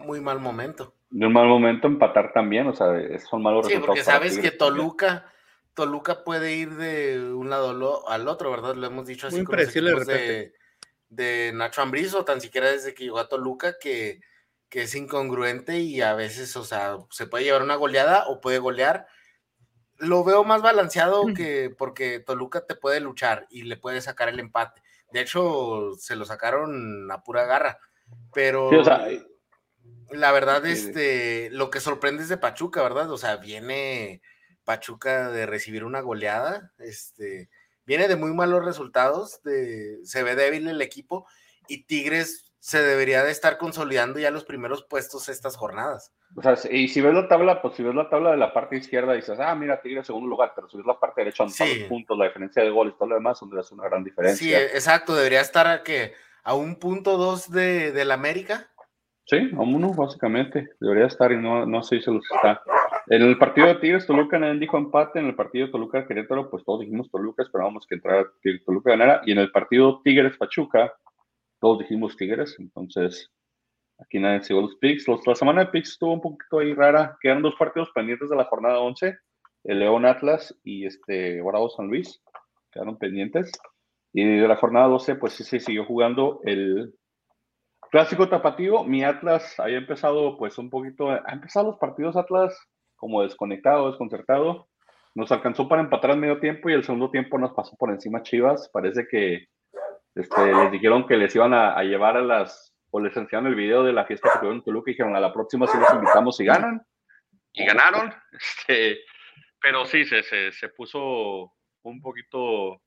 [0.06, 0.94] muy mal momento.
[1.10, 2.86] De un mal momento empatar también, o sea,
[3.28, 5.32] son malos sí, porque sabes que Toluca,
[5.74, 8.76] Toluca puede ir de un lado al otro, ¿verdad?
[8.76, 10.54] Lo hemos dicho así con los de,
[11.08, 14.20] de, Nacho Ambrizo, tan siquiera desde que llegó a Toluca, que,
[14.68, 18.58] que es incongruente y a veces, o sea, se puede llevar una goleada o puede
[18.58, 19.06] golear.
[19.98, 24.40] Lo veo más balanceado que porque Toluca te puede luchar y le puede sacar el
[24.40, 24.82] empate
[25.14, 27.78] de hecho, se lo sacaron a pura garra.
[28.32, 28.68] Pero
[30.10, 33.08] la verdad, este, lo que sorprende es de Pachuca, ¿verdad?
[33.12, 34.22] O sea, viene
[34.64, 37.48] Pachuca de recibir una goleada, este,
[37.86, 41.26] viene de muy malos resultados, de, se ve débil el equipo
[41.68, 46.14] y Tigres se debería de estar consolidando ya los primeros puestos estas jornadas.
[46.34, 48.76] O sea, y si ves la tabla, pues si ves la tabla de la parte
[48.76, 51.80] izquierda, dices, ah, mira, Tigre en segundo lugar, pero si ves la parte derecha, sí.
[51.80, 54.46] los puntos, la diferencia de goles, todo lo demás, donde es una gran diferencia.
[54.46, 58.70] Sí, exacto, debería estar a, que a un punto dos de, del América.
[59.26, 62.62] Sí, a uno, básicamente, debería estar y no, no sé si se los está.
[63.06, 66.50] En el partido de Tigres, Toluca nadie dijo empate, en el partido de Toluca Querétaro,
[66.50, 68.26] pues todos dijimos Toluca, esperábamos que entrara
[68.64, 70.92] Toluca ganara, y en el partido Tigres Pachuca,
[71.60, 73.30] todos dijimos Tigres, entonces
[73.98, 75.06] Aquí nadie sigo los picks.
[75.26, 77.16] La semana de picks estuvo un poquito ahí rara.
[77.20, 79.16] Quedan dos partidos pendientes de la jornada 11.
[79.64, 82.20] El León Atlas y este Bravo San Luis.
[82.72, 83.52] Quedaron pendientes.
[84.12, 86.94] Y de la jornada 12, pues sí se siguió jugando el
[87.90, 88.84] clásico tapativo.
[88.84, 92.56] Mi Atlas había empezado pues un poquito, ha empezado los partidos Atlas
[93.04, 94.66] como desconectado, desconcertado.
[95.14, 98.22] Nos alcanzó para empatar al medio tiempo y el segundo tiempo nos pasó por encima
[98.22, 98.70] Chivas.
[98.72, 99.48] Parece que
[100.14, 103.82] este, les dijeron que les iban a llevar a las o les enseñaron el video
[103.82, 106.40] de la fiesta que tuvieron en Toluca y dijeron a la próxima si los invitamos
[106.40, 106.80] y ganan.
[107.52, 108.14] Y ganaron.
[108.32, 109.00] Este,
[109.60, 112.80] pero sí, se, se, se puso un poquito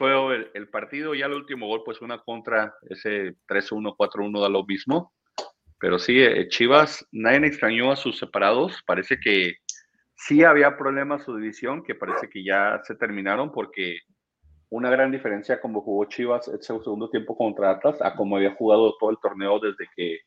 [0.00, 1.14] el, el, partido.
[1.14, 5.14] Ya el último gol, pues una contra, ese 3-1, 4-1 da lo mismo.
[5.80, 8.82] Pero sí, eh, Chivas, nadie extrañó a sus separados.
[8.86, 9.54] Parece que
[10.14, 14.00] sí había problemas su división, que parece que ya se terminaron porque
[14.70, 18.94] una gran diferencia como jugó Chivas ese segundo tiempo contra Atlas a como había jugado
[18.98, 20.18] todo el torneo desde que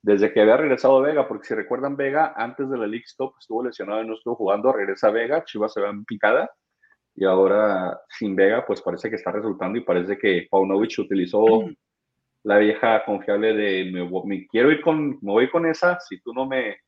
[0.00, 3.64] desde que había regresado Vega, porque si recuerdan Vega, antes de la League Stop estuvo
[3.64, 6.48] lesionado y no estuvo jugando, regresa Vega, Chivas se va en picada,
[7.16, 11.44] y ahora sin Vega, pues parece que está resultando y parece que Paunovic utilizó
[12.48, 13.84] la vieja confiable de
[14.24, 16.78] me, quiero ir con, me voy con esa, si tú no me,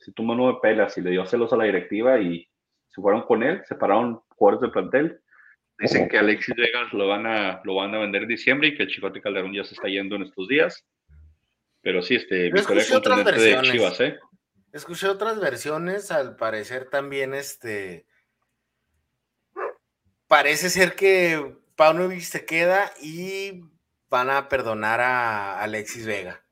[0.00, 2.44] si tú no me pelas, y le dio celos a la directiva y
[2.88, 5.20] se fueron con él, separaron jugadores del plantel,
[5.78, 8.82] Dicen que Alexis Vegas lo van a, lo van a vender en diciembre y que
[8.82, 10.84] el Chicote Calderón ya se está yendo en estos días.
[11.82, 13.70] Pero sí, este, escuché otras versiones.
[13.70, 14.18] Chivas, ¿eh?
[14.72, 18.06] Escuché otras versiones, al parecer también, este,
[20.26, 23.62] parece ser que Paunovic se queda y
[24.10, 26.42] van a perdonar a Alexis Vega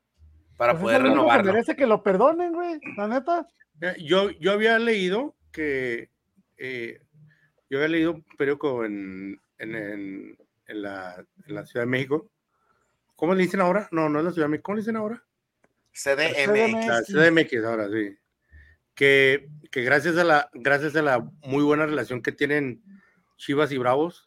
[0.57, 1.53] para pues poder renovarlo.
[1.53, 3.47] Merece que lo perdonen, güey, la neta.
[3.99, 6.09] Yo, yo había leído que
[6.57, 6.99] eh,
[7.69, 12.29] yo había leído un periódico en, en, en, la, en, la, Ciudad de México.
[13.15, 13.87] ¿Cómo le dicen ahora?
[13.91, 14.65] No, no es la Ciudad de México.
[14.65, 15.23] ¿Cómo le dicen ahora?
[15.91, 16.87] CDMX.
[16.87, 18.17] La CDMX ahora, sí.
[18.95, 22.83] Que, que, gracias, a la, gracias a la muy buena relación que tienen
[23.37, 24.26] Chivas y Bravos,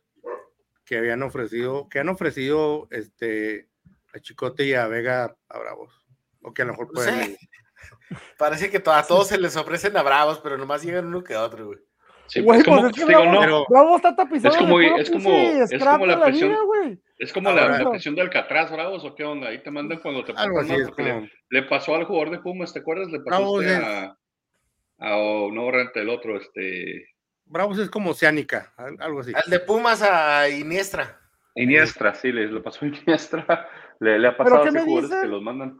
[0.91, 3.69] que habían ofrecido, que han ofrecido este,
[4.13, 6.05] a Chicote y a Vega a Bravos.
[6.43, 7.37] O que a lo mejor pueden.
[8.39, 11.67] Parece que a todos se les ofrecen a Bravos, pero nomás llegan uno que otro,
[11.69, 11.79] güey.
[12.27, 14.53] Sí, pues, es como, pues es que no, Bravo está tapizado.
[14.53, 16.57] Es como, es como, es como la presión.
[17.19, 19.49] es como la, presión de Alcatraz, Bravos, o qué onda.
[19.49, 20.75] Ahí te mandan cuando te Algo así,
[21.51, 23.13] le, pasó al jugador de Pumas, ¿te acuerdas?
[23.13, 24.19] Le pasó a,
[24.99, 25.09] a,
[25.53, 27.07] no el otro, este.
[27.51, 29.33] Bravos es como Oceánica, algo así.
[29.35, 31.21] Al de Pumas a Iniestra.
[31.57, 33.69] Iniestra, sí, le, le pasó a Iniestra.
[34.01, 35.79] Le, le ha pasado a esos jugadores que los mandan.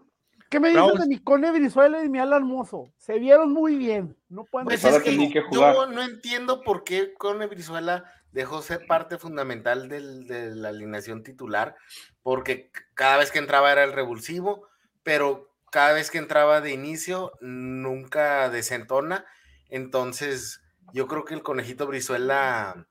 [0.51, 2.93] ¿Qué me dices de mi Cone Brizuela y mi Alan Mozo?
[2.99, 4.15] Se vieron muy bien.
[4.29, 5.17] No pueden pues es que,
[5.51, 11.23] yo no entiendo por qué Cone Brizuela dejó ser parte fundamental del, de la alineación
[11.23, 11.77] titular,
[12.23, 14.69] porque cada vez que entraba era el revulsivo,
[15.03, 19.25] pero cada vez que entraba de inicio nunca desentona.
[19.71, 20.60] Entonces,
[20.93, 22.87] yo creo que el conejito Brizuela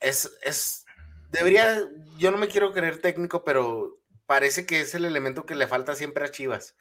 [0.00, 0.84] es, es,
[1.30, 1.78] debería,
[2.18, 5.94] yo no me quiero creer técnico, pero parece que es el elemento que le falta
[5.94, 6.76] siempre a Chivas.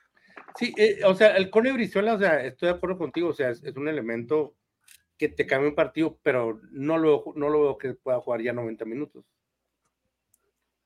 [0.56, 3.50] Sí, eh, o sea, el Cone Brizuela, o sea, estoy de acuerdo contigo, o sea,
[3.50, 4.56] es, un elemento
[5.18, 8.54] que te cambia un partido, pero no lo, no lo veo que pueda jugar ya
[8.54, 9.24] 90 minutos.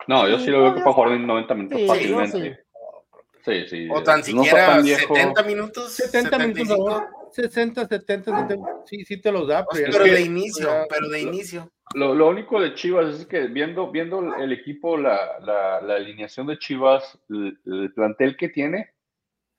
[0.07, 2.65] No, yo sí lo veo que pueda jugar 90 minutos fácilmente.
[3.45, 3.87] Sí, sí.
[3.91, 5.93] O tan siquiera 70 minutos.
[5.93, 6.77] 70 minutos,
[7.35, 9.65] 60, 70, 70, sí, sí te los da.
[9.69, 11.69] Pero, de inicio, pero de inicio.
[11.93, 16.47] Lo, lo, único de Chivas es que viendo, viendo el equipo, la, la, la alineación
[16.47, 18.91] de Chivas, el, plantel que tiene,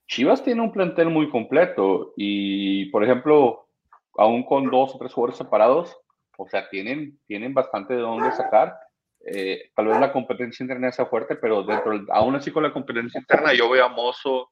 [0.08, 3.68] Chivas tiene un plantel muy completo y, por ejemplo,
[4.16, 5.98] aún con dos o tres jugadores separados,
[6.38, 8.74] o sea, tienen, tienen bastante de dónde sacar.
[9.26, 13.20] Eh, tal vez la competencia interna sea fuerte, pero dentro, aún así con la competencia
[13.20, 14.50] interna, yo veo a Mozo,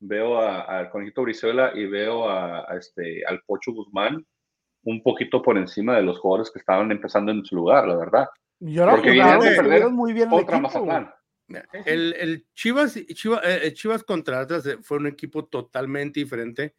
[0.00, 4.26] veo al Conejito Brizuela y veo a, a, este, al Pocho Guzmán
[4.82, 8.26] un poquito por encima de los jugadores que estaban empezando en su lugar, la verdad.
[8.92, 11.12] Porque vinieron muy bien contra Mazatlán.
[11.84, 16.74] El, el Chivas, Chivas, eh, Chivas contra Atlas fue un equipo totalmente diferente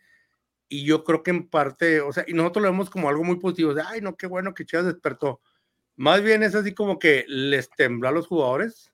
[0.70, 3.38] y yo creo que en parte, o sea, y nosotros lo vemos como algo muy
[3.38, 5.42] positivo, de, ay, no, qué bueno que Chivas despertó.
[5.98, 8.94] Más bien es así como que les tembló a los jugadores,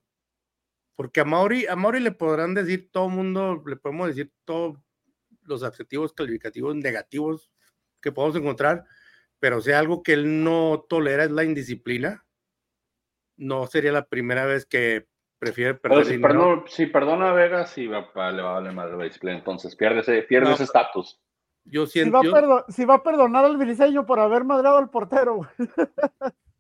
[0.97, 4.79] porque a Mauri, a Mauri le podrán decir todo el mundo, le podemos decir todos
[5.43, 7.51] los adjetivos calificativos negativos
[8.01, 8.83] que podemos encontrar,
[9.39, 12.25] pero si algo que él no tolera es la indisciplina,
[13.37, 15.07] no sería la primera vez que
[15.37, 18.91] prefiere perder si, perdona, si perdona a Vegas, sí va, le va a valer más
[18.91, 21.21] el disciplina, entonces pierde ese pierde ese estatus.
[21.63, 22.21] Yo siento.
[22.21, 25.47] Si va, si va, a perdonar al briseño por haber madrado al portero.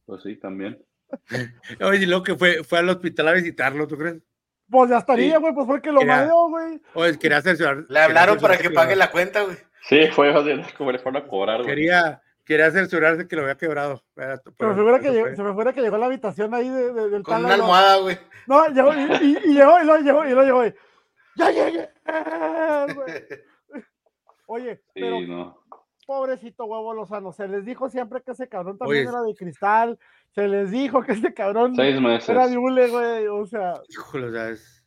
[0.05, 0.81] Pues sí, también.
[1.81, 4.21] Oye, y luego que fue, fue al hospital a visitarlo, ¿tú crees?
[4.69, 6.81] Pues ya estaría, güey, pues fue el que lo madreó, güey.
[6.93, 7.57] Oye, quería hacer
[7.89, 9.57] Le hablaron para que pague la cuenta, güey.
[9.83, 10.33] Sí, fue
[10.77, 11.67] como le fueron a cobrar, güey.
[11.67, 14.03] Quería, quería cerciorarse que lo había quebrado.
[14.15, 16.91] se, me fuera que llegó, se me fuera que llegó a la habitación ahí de,
[16.91, 18.17] del Con una almohada, güey.
[18.47, 20.65] No, llegó y, y, llegó y lo llegó y lo llegó.
[20.65, 20.73] Y,
[21.35, 21.89] ¡Ya llegué!
[24.47, 25.61] Oye, pero no.
[26.05, 29.99] pobrecito huevo Lozano, se les dijo siempre que ese cabrón también era de cristal,
[30.37, 32.29] se les dijo que ese cabrón Seis meses.
[32.29, 33.73] era de hule, güey, o sea.
[33.89, 34.85] Híjole, o sea, es...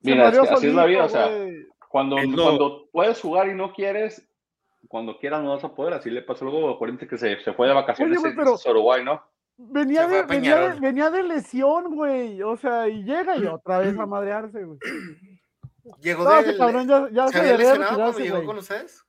[0.00, 1.30] Mira, es así es la vida, o sea,
[1.88, 4.28] cuando, cuando puedes jugar y no quieres,
[4.88, 5.94] cuando quieras no vas a poder.
[5.94, 8.70] Así le pasó luego a Corinthians que se, se, fue de vacaciones Oye, pero en
[8.72, 9.22] Uruguay, ¿no?
[9.58, 12.42] Venía de, venía, de, venía de, lesión, güey.
[12.42, 14.78] O sea, y llega y otra vez a madrearse, güey.
[16.00, 16.56] Llegó no, de.
[16.56, 19.04] Cabrón, ya, ya ¿Se, había lesionado cuando llegó con ustedes?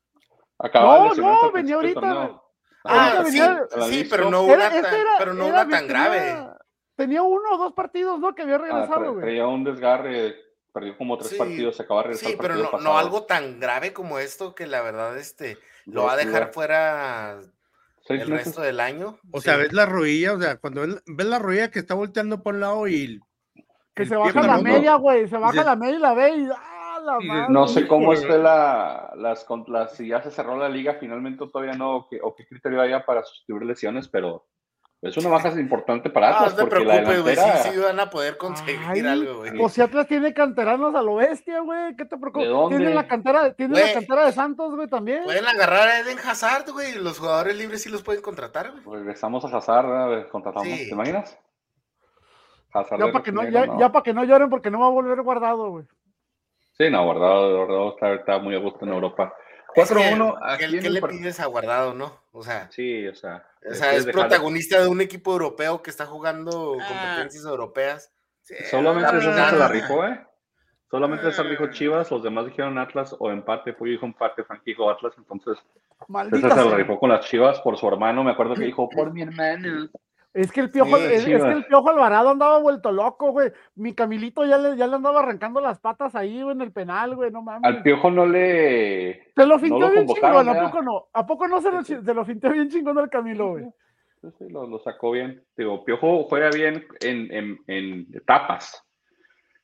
[0.75, 2.40] no, no, venía ahorita.
[2.83, 3.39] Ah, sí,
[3.89, 4.85] sí, pero no una, tan,
[5.19, 6.47] pero no una tan grave.
[6.95, 8.33] Tenía uno o dos partidos, ¿no?
[8.33, 9.17] Que había ah, regresado, güey.
[9.17, 10.35] Ah, traía un desgarre
[10.73, 13.59] perdió como tres Sí, partidos, se acaba de regresar Sí, pero no, no algo tan
[13.59, 17.41] grave como esto que la verdad este lo va a estuvo dejar fuera
[18.07, 18.45] seis el meses.
[18.47, 19.19] resto del año.
[19.31, 19.45] O Sí.
[19.45, 22.55] sea, ves la rodilla, o sea, cuando ves, ves la rodilla que está volteando por
[22.55, 23.19] un lado y
[23.95, 25.27] Que el se baja la media, güey.
[25.27, 26.49] Se baja la media y la ve y.
[27.01, 27.53] ¡Ah, la Dices, madre!
[27.53, 29.45] No sé cómo esté la, las,
[29.95, 33.05] si ya se cerró la liga, finalmente todavía no, o qué, o qué criterio haya
[33.05, 34.45] para sustituir lesiones, pero
[35.01, 37.99] es una baja importante para Atlas, no te porque la preocupes, güey, delantera, sí van
[37.99, 39.57] a poder conseguir Ay, algo, güey.
[39.57, 41.95] Pues si Atlas tiene canteranos a lo bestia, güey.
[41.95, 42.77] ¿Qué te dónde?
[42.77, 45.23] Tiene la cantera, tiene la cantera de Santos, güey, también.
[45.23, 48.83] Pueden agarrar a Eden Hazard, güey, los jugadores libres sí los pueden contratar, güey.
[48.83, 50.85] pues, regresamos a Hazard, contratamos, Sí.
[50.85, 51.35] ¿te imaginas?
[52.71, 54.91] Hazard Ya para que no, ya, ya pa' que no lloren porque no va a
[54.91, 55.85] volver guardado, güey.
[56.81, 59.33] Sí, no, guardado, guardado está, está muy a gusto en Europa.
[59.75, 62.17] Es que, 4-1 ¿Qué, le pides a Guardado, no?
[62.31, 63.45] O sea, Sí, o sea.
[63.69, 66.87] o sea es protagonista de un equipo europeo que está jugando Ah.
[66.87, 68.11] competencias europeas.
[68.69, 69.49] Solamente verdad.
[69.51, 70.19] se la rifó, ¿eh?
[70.89, 71.45] Solamente esa Ah.
[71.49, 75.57] dijo Chivas, los demás dijeron Atlas o empate, Puyo dijo empate, Frank dijo Atlas, entonces
[76.07, 79.13] Maldita se la rifó con las Chivas por su hermano, me acuerdo que dijo, por
[79.13, 79.87] mi hermano.
[80.33, 83.51] Es que el piojo, Sí, es, que el piojo Alvarado andaba vuelto loco, güey.
[83.75, 87.15] Mi Camilito ya le, ya le andaba arrancando las patas ahí, güey, en el penal,
[87.15, 87.63] güey, no mames.
[87.63, 89.31] Al Piojo no le...
[89.35, 91.07] Se lo no finteó lo bien chingón, ¿a poco no?
[91.11, 93.65] ¿A poco no se lo, se lo finteó bien chingón al Camilo, güey?
[94.21, 95.43] Sí, sí, lo, lo sacó bien.
[95.57, 98.85] Digo, Piojo juega bien en, en, en etapas.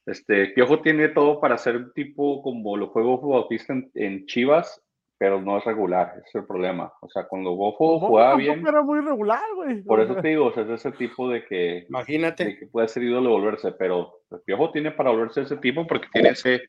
[0.05, 4.82] Este, Piojo tiene todo para ser un tipo como lo Bofo Bautista en, en Chivas,
[5.20, 6.93] pero no es regular, ese es el problema.
[7.01, 9.82] O sea, cuando Bofo Bobo jugaba tampoco bien, era muy regular, güey.
[9.84, 12.45] por eso te digo, o sea, es ese tipo de que, imagínate.
[12.45, 15.88] de que puede ser ídolo de volverse, pero el Piojo tiene para volverse ese tipo
[15.88, 16.61] porque tiene ese,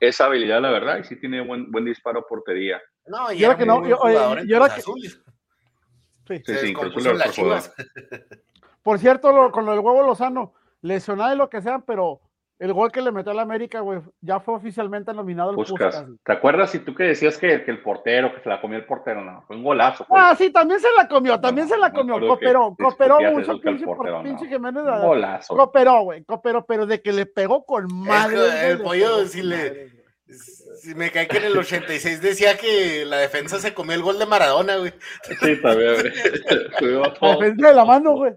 [0.00, 2.80] esa habilidad, la verdad, y sí tiene buen, buen disparo a portería.
[3.06, 4.92] No, y Y ahora era que no, buen y- oye, ahora que- sí.
[6.26, 6.74] Sí, Se sí,
[7.32, 7.74] Chivas.
[8.82, 12.20] Por cierto, lo- con lo del huevo Lozano, lesionado y lo que sea, pero
[12.64, 15.72] el gol que le metió a la América, güey, ya fue oficialmente nominado al Puskas.
[15.94, 16.06] Puskas.
[16.06, 16.18] güey.
[16.24, 18.86] ¿Te acuerdas si tú que decías que, que el portero, que se la comió el
[18.86, 19.20] portero?
[19.22, 20.06] No, fue un golazo.
[20.08, 20.22] pues.
[20.22, 22.18] Ah, sí, también se la comió, también No, se la comió.
[22.20, 24.24] Cooperó, cooperó mucho el pinche, por- portero, no.
[24.24, 24.82] pinche Jiménez.
[24.82, 25.54] Un golazo.
[25.54, 28.70] Cooperó, güey, cooperó, pero de que le pegó con madre.
[28.70, 30.04] el pollo con le-.
[30.80, 34.18] Si me cae que en el 86 decía que la defensa se comió el gol
[34.18, 34.92] de Maradona, güey.
[35.40, 35.94] Sí, también.
[35.94, 36.12] güey.
[37.20, 38.32] La defensa de la mano, güey.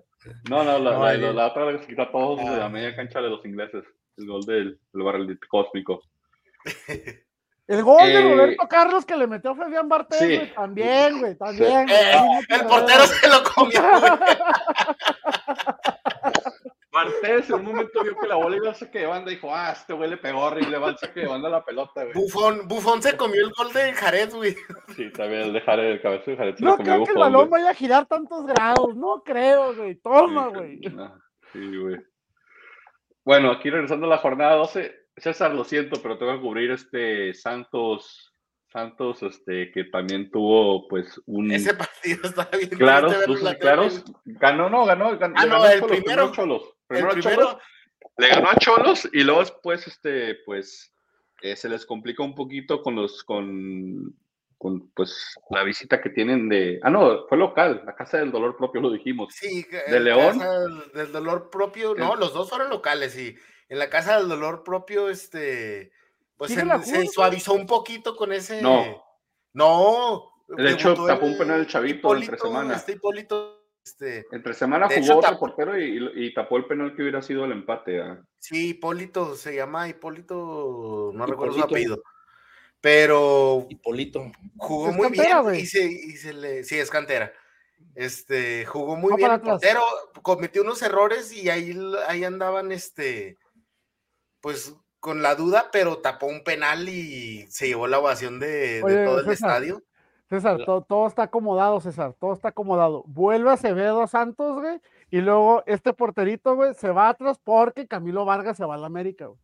[0.49, 2.69] No, no, la, No, la, la- la otra vez quitó a todos de la Ah.
[2.69, 3.83] media cancha de los ingleses.
[4.17, 6.01] El gol del, del cósmico.
[7.67, 10.35] El gol de Eh, Roberto Carlos que le metió a Fabián Bartés, sí.
[10.37, 11.85] güey, también, güey, también.
[11.87, 11.93] Sí.
[11.93, 14.11] güey, Eh, el portero se lo comió, güey.
[16.91, 19.53] Martés en un momento vio que la bola iba a saque de banda y dijo,
[19.53, 22.13] ah, este güey le pegó horrible, va al saque de banda a la pelota, güey.
[22.15, 24.55] Bufón, Bufón se comió el gol de Jared, güey.
[24.95, 27.11] Sí, también el de Jared, el cabezo de Jared se lo No comió creo que
[27.11, 27.61] el balón güey.
[27.61, 29.95] vaya a girar tantos grados, no creo, güey.
[29.95, 30.79] Toma, Sí, güey.
[30.95, 31.13] no,
[31.53, 31.97] Sí, güey.
[33.27, 37.33] Bueno, aquí regresando a la jornada 12, César, lo siento, pero tengo que cubrir este
[37.33, 38.33] Santos,
[38.71, 41.51] Santos, este, que también tuvo, pues, un...
[41.51, 42.69] Ese partido estaba bien.
[42.69, 44.05] Claros, luces.
[44.23, 45.17] Ganó, no, ganó.
[45.17, 46.23] ganó Ah, no, ganó el Cholos, primero.
[46.23, 46.63] a Cholos.
[46.63, 47.57] El Primero a primero, Cholos,
[48.17, 50.95] le ganó a Cholos y luego después, este, pues,
[51.41, 54.15] eh, se les complica un poquito con los, con,
[54.57, 58.57] con, pues, la visita que tienen de, ah, no, fue local, la Casa del Dolor
[58.57, 59.33] Propio, lo dijimos.
[59.33, 60.39] sí, ¿De en León?
[60.39, 60.59] casa
[60.93, 63.35] del- dolor propio, no, los dos fueron locales y
[63.69, 65.91] en la casa del dolor propio, este,
[66.37, 68.61] pues ¿Sigue se, suavizó un poquito con ese.
[68.61, 69.03] No.
[69.53, 70.31] No.
[70.47, 72.75] De hecho, tapó un penal el Chavito entre semana.
[72.75, 77.21] Este Hipólito, este, Entre semana jugó hecho, otro portero y, tapó el penal que hubiera
[77.21, 78.01] sido el empate.
[78.01, 78.23] ah.
[78.39, 82.01] sí, Hipólito, se llama Hipólito, no recuerdo su apellido.
[82.81, 84.31] Pero Hipólito.
[84.57, 85.61] jugó Es muy cantera, bien güey.
[85.61, 87.33] y se, y se le, sí, es cantera.
[87.95, 89.81] Este, jugó muy Va bien el portero,
[90.21, 91.75] cometió unos errores y ahí,
[92.07, 93.37] ahí andaban, este,
[94.39, 99.19] pues con la duda, pero tapó un penal y se llevó la ovación de, todo
[99.19, 99.83] el César, estadio.
[100.29, 103.03] César, todo, todo está acomodado, César, todo está acomodado.
[103.07, 108.25] Vuelve Acevedo a Santos, güey, y luego este porterito, güey, se va atrás porque Camilo
[108.25, 109.39] Vargas se va a la América, güey.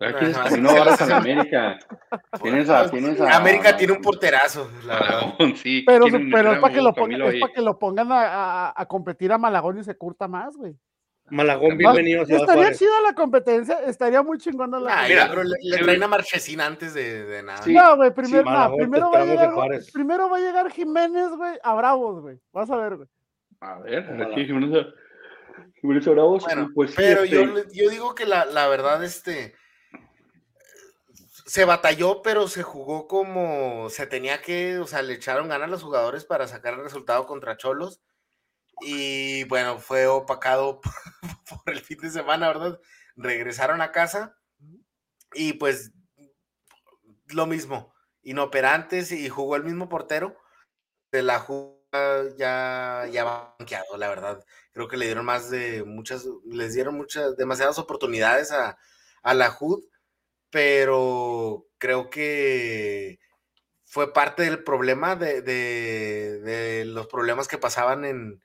[0.00, 0.44] Ajá.
[0.44, 1.78] camino ahora en América.
[2.42, 5.20] Tienes a, tienes a- América tiene un porterazo, la verdad.
[5.22, 7.40] Malagón, sí, Pero, pero es a para que, lo pongan, es ahí.
[7.40, 8.22] pa' que lo pongan a,
[8.68, 10.76] a- a competir a Malagón y se curta más, güey.
[11.30, 15.26] Malagón, Ah, bienvenido a Ciudad Estaría chida la competencia, estaría muy chingona la Ay, Mira,
[15.28, 17.60] pero le, le sí, traen a Marchesín antes de, de nada.
[17.62, 17.74] Sí.
[17.74, 19.50] No, güey, primero, no, Malagón, primero, va a llegar,
[19.92, 22.38] primero va a llegar Jiménez, güey, a Bravos, güey.
[22.52, 23.08] Vas a ver, güey.
[23.60, 24.86] A ver, aquí Jiménez,
[25.82, 29.54] Jiménez Bravos, Bueno, pues sí, pero este, yo, yo digo que la, la verdad, este,
[31.48, 35.70] se batalló, pero se jugó como se tenía que, o sea, le echaron ganas a
[35.70, 38.02] los jugadores para sacar el resultado contra Cholos.
[38.82, 40.80] y bueno, fue opacado
[41.64, 42.80] por el fin de semana, ¿verdad?
[43.16, 44.36] Regresaron a casa
[45.34, 45.92] y pues
[47.28, 50.36] lo mismo, inoperantes y jugó el mismo portero.
[51.12, 51.78] De la jugada
[52.36, 54.44] ya, ya banqueado, la verdad.
[54.72, 58.78] Creo que le dieron más de muchas, les dieron muchas, demasiadas oportunidades a,
[59.22, 59.84] a la HUD,
[60.50, 63.18] pero creo que
[63.84, 68.42] fue parte del problema de, de, los problemas que pasaban en,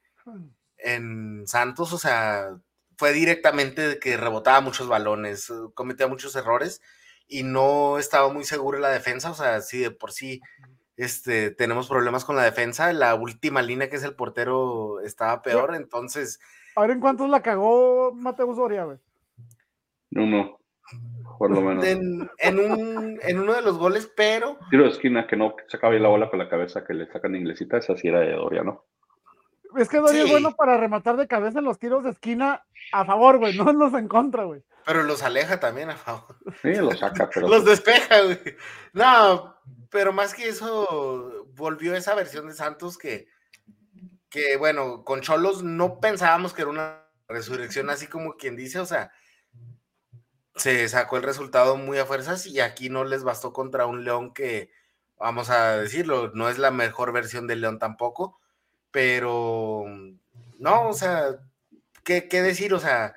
[0.78, 2.58] en Santos, o sea,
[2.98, 6.82] fue directamente que rebotaba muchos balones, cometía muchos errores
[7.28, 10.42] y no estaba muy seguro en la defensa, o sea, sí, de por sí
[10.96, 15.76] este, tenemos problemas con la defensa, la última línea que es el portero estaba peor,
[15.76, 16.40] entonces...
[16.76, 18.98] Ahora en cuántos la cagó Mateo Soria, güey.
[20.12, 20.60] No, no,
[21.38, 21.86] por lo menos.
[21.86, 24.58] En, un, en uno de los goles, pero...
[24.70, 27.36] Tiro de esquina que no sacaba bien la bola con la cabeza que le sacan
[27.36, 28.86] inglesita, esa sí era de Doria, ¿no?
[29.78, 33.06] Es que Doria es bueno para rematar de cabeza en los tiros de esquina a
[33.06, 34.64] favor, güey, no los en contra, güey.
[34.86, 36.36] Pero los aleja también a favor.
[36.62, 37.48] Sí, los saca, pero.
[37.50, 38.40] los despeja, güey.
[38.92, 39.56] No,
[39.90, 43.28] pero más que eso, volvió esa versión de Santos que,
[44.30, 48.86] que bueno, con Cholos no pensábamos que era una resurrección así como quien dice, o
[48.86, 49.12] sea,
[50.56, 54.34] se sacó el resultado muy a fuerzas y aquí no les bastó contra un León
[54.34, 54.72] que,
[55.18, 58.40] vamos a decirlo, no es la mejor versión del León tampoco,
[58.92, 59.86] pero
[60.60, 61.40] no, o sea,
[62.04, 62.74] ¿qué, qué decir?
[62.74, 63.16] O sea,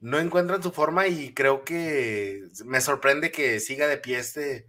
[0.00, 4.66] no encuentran su forma y creo que me sorprende que siga de pie este,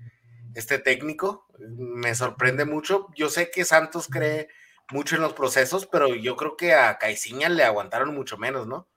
[0.56, 1.46] este técnico.
[1.60, 3.08] Me sorprende mucho.
[3.16, 4.50] Yo sé que Santos cree
[4.92, 8.88] mucho en los procesos, pero yo creo que a Caiciña le aguantaron mucho menos, ¿no?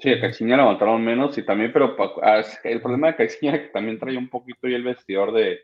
[0.00, 1.96] Sí, a Caiciña le aguantaron menos y también, pero
[2.64, 5.60] el problema de Caiciña es que también trae un poquito y el vestidor de,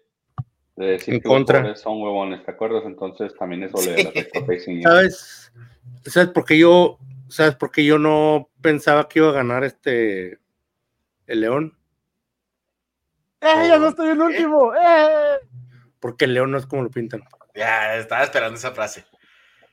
[0.76, 1.74] de decir en que contra.
[1.74, 2.84] son huevones, ¿te acuerdas?
[2.86, 4.82] Entonces también eso le afectó a Caiciña.
[4.88, 5.52] ¿Sabes?
[6.04, 6.98] ¿Sabes por qué yo
[7.30, 10.40] ¿Sabes por qué yo no pensaba que iba a ganar este
[11.28, 11.78] el León?
[13.40, 13.68] ¡Eh!
[13.68, 14.74] Ya no estoy en último.
[14.74, 15.38] ¡Eh!
[16.00, 17.22] Porque el León no es como lo pintan.
[17.54, 19.04] Ya, estaba esperando esa frase.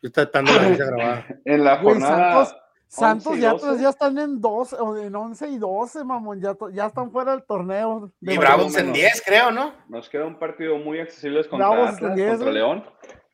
[0.03, 1.25] Yo estaba esperando la frase grabada.
[1.45, 2.66] En la jornada.
[2.87, 6.41] Santos, ya, ya, están en 12, en 11 y 12, mamón.
[6.41, 8.11] Ya, ya están fuera del torneo.
[8.21, 9.73] y Bravos en 10, creo, ¿no?
[9.89, 12.85] Nos queda un partido muy accesible contra, Atlas, contra León.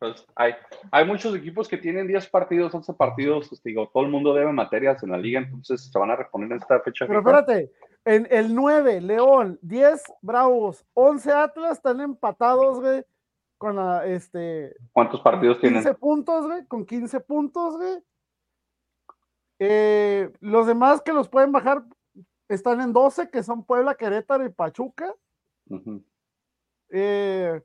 [0.04, 0.54] Pues, hay,
[0.91, 4.51] hay muchos equipos que tienen 10 partidos, 11 partidos, pues, digo, todo el mundo debe
[4.51, 7.06] materias en la liga, entonces se van a reponer en esta fecha.
[7.08, 7.72] Pero espérate,
[8.04, 13.06] en el 9, León, 10 Bravos, 11 Atlas están empatados, güey,
[13.58, 14.76] con la, este...
[14.91, 15.84] ¿Cuántos partidos 15 tienen?
[15.84, 18.04] 15 puntos, güey, con 15 puntos, güey.
[19.66, 21.84] Eh, los demás que los pueden bajar
[22.49, 25.14] están en 12, que son Puebla, Querétaro y Pachuca.
[26.89, 27.61] eh,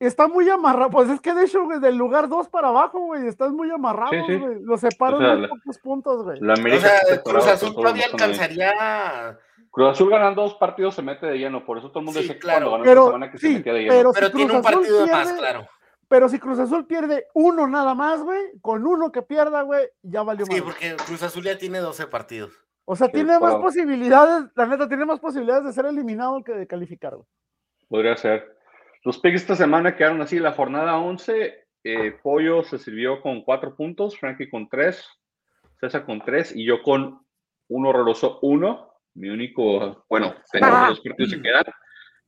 [0.00, 0.90] está muy amarrado.
[0.90, 4.26] Pues es que de hecho, güey, del lugar 2 para abajo, güey, están muy amarrados,
[4.26, 4.62] güey.
[4.62, 6.40] Los separan pocos puntos, güey.
[6.42, 9.38] o sea, Cruz Azul todavía alcanzaría.
[9.70, 12.36] Cruz Azul ganando dos partidos se mete de lleno, por eso todo el mundo dice
[12.36, 12.70] claro.
[12.70, 14.12] cuando pero, semana que sí, se mete de lleno.
[14.12, 15.68] Pero, tiene un partido más, claro.
[16.10, 20.24] Pero si Cruz Azul pierde uno nada más, güey, con uno que pierda, güey, ya
[20.24, 20.56] valió más.
[20.56, 22.52] Sí, porque Cruz Azul ya tiene 12 partidos.
[22.84, 26.66] O sea, tiene más posibilidades, la neta, tiene más posibilidades de ser eliminado que de
[26.66, 27.28] calificar, güey.
[27.86, 28.56] Podría ser.
[29.04, 30.40] Los picks esta semana quedaron así.
[30.40, 35.06] La jornada 11, eh, Pollo se sirvió con cuatro puntos, Frankie con tres,
[35.78, 37.24] César con tres y yo con
[37.68, 38.94] un horroroso uno.
[39.14, 40.86] Mi único, bueno, tengo ah.
[40.88, 41.64] los partidos que quedan.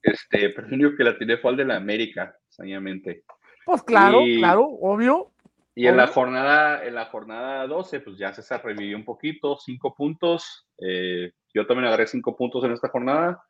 [0.01, 3.25] Este, pero el único que la tiré fue al de la América, extrañamente.
[3.65, 5.29] Pues claro, claro, obvio.
[5.75, 9.95] Y en la jornada, en la jornada 12, pues ya César revivió un poquito, cinco
[9.95, 10.67] puntos.
[10.79, 13.43] Eh, yo también agarré cinco puntos en esta jornada.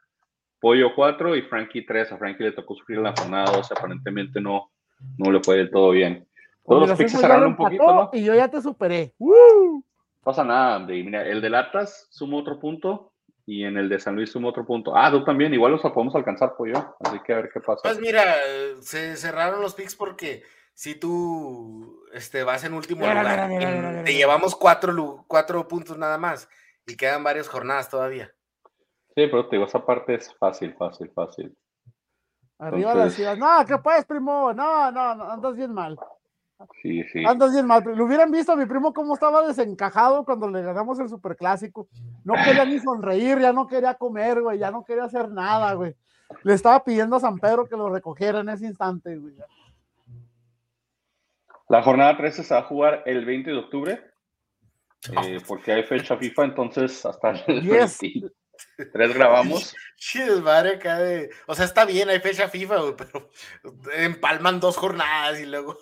[0.61, 2.13] Pollo 4 y Frankie 3.
[2.13, 3.75] A Frankie le tocó sufrir la jornada 12.
[3.77, 4.71] Aparentemente no,
[5.19, 6.29] no le fue del todo bien.
[6.65, 8.11] Todos los picks cerraron un poquito, ¿no?
[8.13, 9.15] Y yo ya te superé.
[9.19, 9.83] No
[10.23, 11.03] pasa nada, Andy.
[11.03, 13.12] Mira, el de Latas suma otro punto
[13.47, 14.97] y en el de San Luis suma otro punto.
[14.97, 15.53] Ah, tú también.
[15.53, 16.97] Igual los podemos alcanzar, Pollo.
[17.01, 17.83] Así que a ver qué pasa.
[17.83, 18.37] Pues mira,
[18.81, 20.43] se cerraron los picks porque
[20.75, 23.49] si tú este, vas en último lugar,
[24.05, 26.49] te llevamos cuatro, cuatro puntos nada más
[26.87, 28.33] y quedan varias jornadas todavía.
[29.15, 31.55] Sí, pero te digo, esa parte es fácil, fácil, fácil.
[32.59, 33.37] Arriba la ciudad.
[33.37, 34.53] No, ¿qué puedes, primo?
[34.55, 35.99] No, no, no, andas bien mal.
[36.81, 37.25] Sí, sí.
[37.25, 37.83] Andas bien mal.
[37.85, 41.89] Lo hubieran visto a mi primo cómo estaba desencajado cuando le ganamos el superclásico.
[42.25, 45.95] No quería ni sonreír, ya no quería comer, güey, ya no quería hacer nada, güey.
[46.43, 49.35] Le estaba pidiendo a San Pedro que lo recogiera en ese instante, güey.
[51.69, 54.13] La jornada 13 se va a jugar el 20 de octubre,
[55.25, 57.99] eh, porque hay fecha FIFA, entonces hasta el yes.
[58.93, 59.75] Tres grabamos.
[60.43, 61.31] madre acá de.
[61.47, 63.31] O sea, está bien, hay fecha FIFA, pero
[63.95, 65.79] empalman dos jornadas y luego.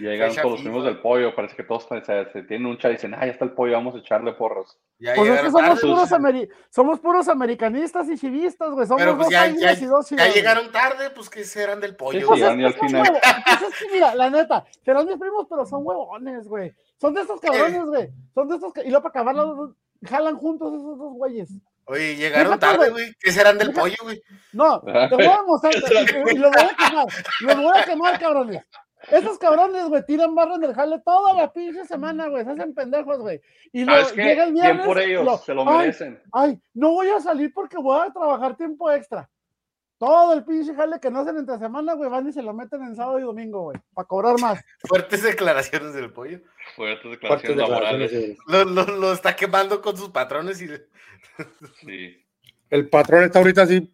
[0.00, 2.00] Llegan todos los primos del pollo, parece que todos se,
[2.32, 4.78] se tienen un chat y dicen, ah, ya está el pollo, vamos a echarle porros.
[4.98, 8.86] Ya Pues es que somos puros, ameri- somos puros americanistas y chivistas, güey.
[8.86, 11.96] Somos Pero pues dos ya, ya- y dos ya llegaron tarde, pues que serán del
[11.96, 12.18] pollo.
[12.20, 13.06] Sí, Pues llegaron es ya al final.
[13.12, 16.72] pues es que mira, la neta, serán mis primos, pero son huevones, güey.
[17.00, 18.08] Son de estos cabrones, güey.
[18.34, 18.80] Son de estos que.
[18.82, 19.76] Y luego para acabar, los dos-
[20.08, 21.50] jalan juntos esos dos güeyes.
[21.86, 23.14] Oye, llegaron Déjate, tarde, güey.
[23.18, 23.80] ¿Qué serán del Déjate.
[23.80, 24.22] pollo, güey?
[24.52, 24.80] No,
[25.10, 25.72] te voy a mostrar.
[25.74, 27.06] y, y los voy a quemar.
[27.40, 28.62] Los voy a quemar, cabrones.
[29.10, 32.44] Esos cabrones, güey, tiran barro en el jale toda la pinche semana, güey.
[32.44, 33.40] Se hacen pendejos, güey.
[33.72, 34.22] Y ¿Sabes qué?
[34.24, 34.86] llega el Bien viernes.
[34.86, 36.20] por ellos, lo- se lo ay, merecen.
[36.32, 39.28] Ay, no voy a salir porque voy a trabajar tiempo extra.
[39.98, 42.82] Todo el pinche jale que no hacen entre semana, güey, van y se lo meten
[42.82, 44.58] en sábado y domingo, güey, para cobrar más.
[44.86, 46.40] Fuertes declaraciones del pollo.
[46.74, 48.10] Fuertes Fuertes declaraciones laborales.
[48.10, 48.42] declaraciones, sí.
[48.46, 50.68] Lo, lo- lo está quemando con sus patrones y.
[51.84, 52.24] Sí,
[52.70, 53.90] El patrón está ahorita así.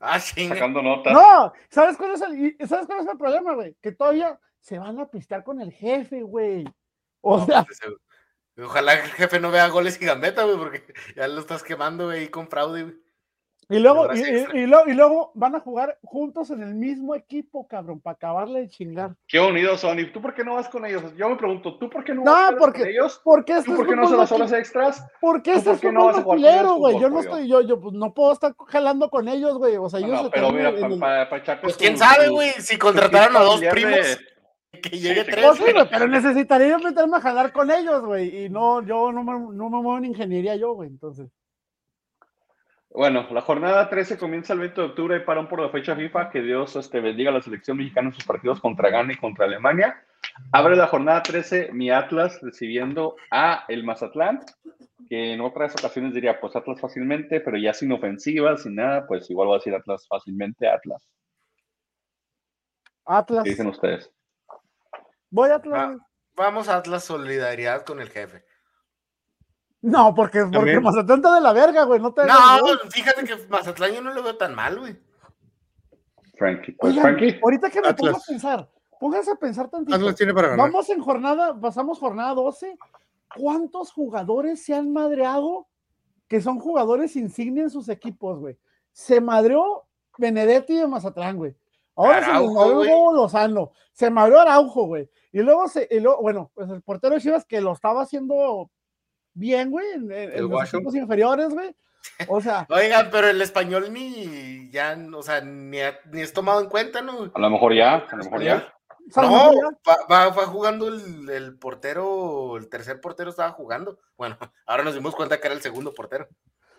[0.00, 0.54] Ah, chinga.
[0.54, 1.12] sacando notas.
[1.12, 3.76] No, ¿sabes cuál es el, ¿sabes cuál es el problema, güey?
[3.80, 6.64] Que todavía se van a pistear con el jefe, güey.
[7.20, 7.80] O sea, pues,
[8.56, 10.84] Ojalá el jefe no vea goles y gambeta, güey, porque
[11.14, 12.96] ya lo estás quemando, güey, con fraude, güey.
[13.70, 14.58] Y luego, y, y- extra.
[14.58, 18.60] y luego, y luego van a jugar juntos en el mismo equipo, cabrón, para acabarle
[18.60, 19.14] de chingar.
[19.26, 19.98] Qué unidos son.
[19.98, 21.02] ¿Y tú por qué no vas con ellos?
[21.16, 23.20] Yo me pregunto, ¿tú por qué no No, vas porque- con ellos?
[23.22, 25.06] Porque esto ¿Tú es por qué no haces las horas extras?
[25.20, 26.74] Porque ¿Tú este por es qué no fútbol vas a de jugar con ellos culero,
[26.78, 27.00] güey.
[27.00, 29.76] Yo no estoy, yo, yo pues, no puedo estar jalando con ellos, güey.
[29.76, 32.50] O sea, No, ellos no, se pero mira, para echarte Pues tu- quién sabe, güey,
[32.58, 34.18] si contrataron a dos familiar de- primos,
[34.82, 35.46] que llegue sí, tres.
[35.46, 38.44] Pues sí, güey, pero necesitaría yo meterme a jalar con ellos, güey.
[38.44, 40.88] Y no, yo no me, no me muevo en ingeniería yo, güey.
[40.88, 41.28] Entonces.
[42.90, 46.30] Bueno, la jornada 13 comienza el 20 de octubre y parón por la fecha FIFA.
[46.30, 49.44] Que Dios este, bendiga a la selección mexicana en sus partidos contra Ghana y contra
[49.44, 50.02] Alemania.
[50.52, 54.40] Abre la jornada 13 mi Atlas recibiendo a el Mazatlán,
[55.08, 59.28] que en otras ocasiones diría pues Atlas fácilmente, pero ya sin ofensiva, sin nada, pues
[59.30, 61.06] igual va a decir Atlas fácilmente, Atlas.
[63.04, 63.44] Atlas.
[63.44, 64.10] ¿Qué dicen ustedes?
[65.30, 65.98] Voy a Atlas.
[66.34, 68.47] Vamos a Atlas solidaridad con el jefe.
[69.80, 70.80] No, porque, porque.
[70.80, 72.00] Mazatlán está de la verga, güey.
[72.00, 72.74] No te No, güey.
[72.90, 74.96] fíjate que Mazatlán yo no lo veo tan mal, güey.
[76.36, 76.72] Frankie.
[76.72, 78.26] Pues Oigan, Frankie, ahorita que me pongo a Atlas.
[78.26, 78.70] pensar,
[79.00, 79.96] pónganse a pensar tantito.
[79.96, 80.66] Atlas tiene para ganar.
[80.70, 82.78] Vamos en jornada, pasamos jornada 12.
[83.36, 85.66] ¿Cuántos jugadores se han madreado
[86.28, 88.58] que son jugadores insignia en sus equipos, güey?
[88.92, 91.54] Se madreó Benedetti de Mazatlán, güey.
[91.94, 93.72] Ahora se Araujo, les madreó Lozano.
[93.92, 95.10] Se madreó Araujo, güey.
[95.32, 98.70] Y luego se, y luego, bueno, pues el portero de Chivas que lo estaba haciendo
[99.38, 101.74] bien, güey, en, en- en El los equipos inferiores, güey.
[102.28, 106.60] O sea, Oigan, pero el español ni ya, o sea, ni, ha- ni es tomado
[106.60, 107.30] en cuenta, ¿no?
[107.34, 108.72] a lo mejor ya, a lo mejor ya.
[109.16, 109.52] No,
[109.88, 113.98] va, va- va jugando el, el portero, el tercer portero estaba jugando.
[114.18, 114.36] Bueno,
[114.66, 116.28] ahora nos dimos cuenta que era el segundo portero.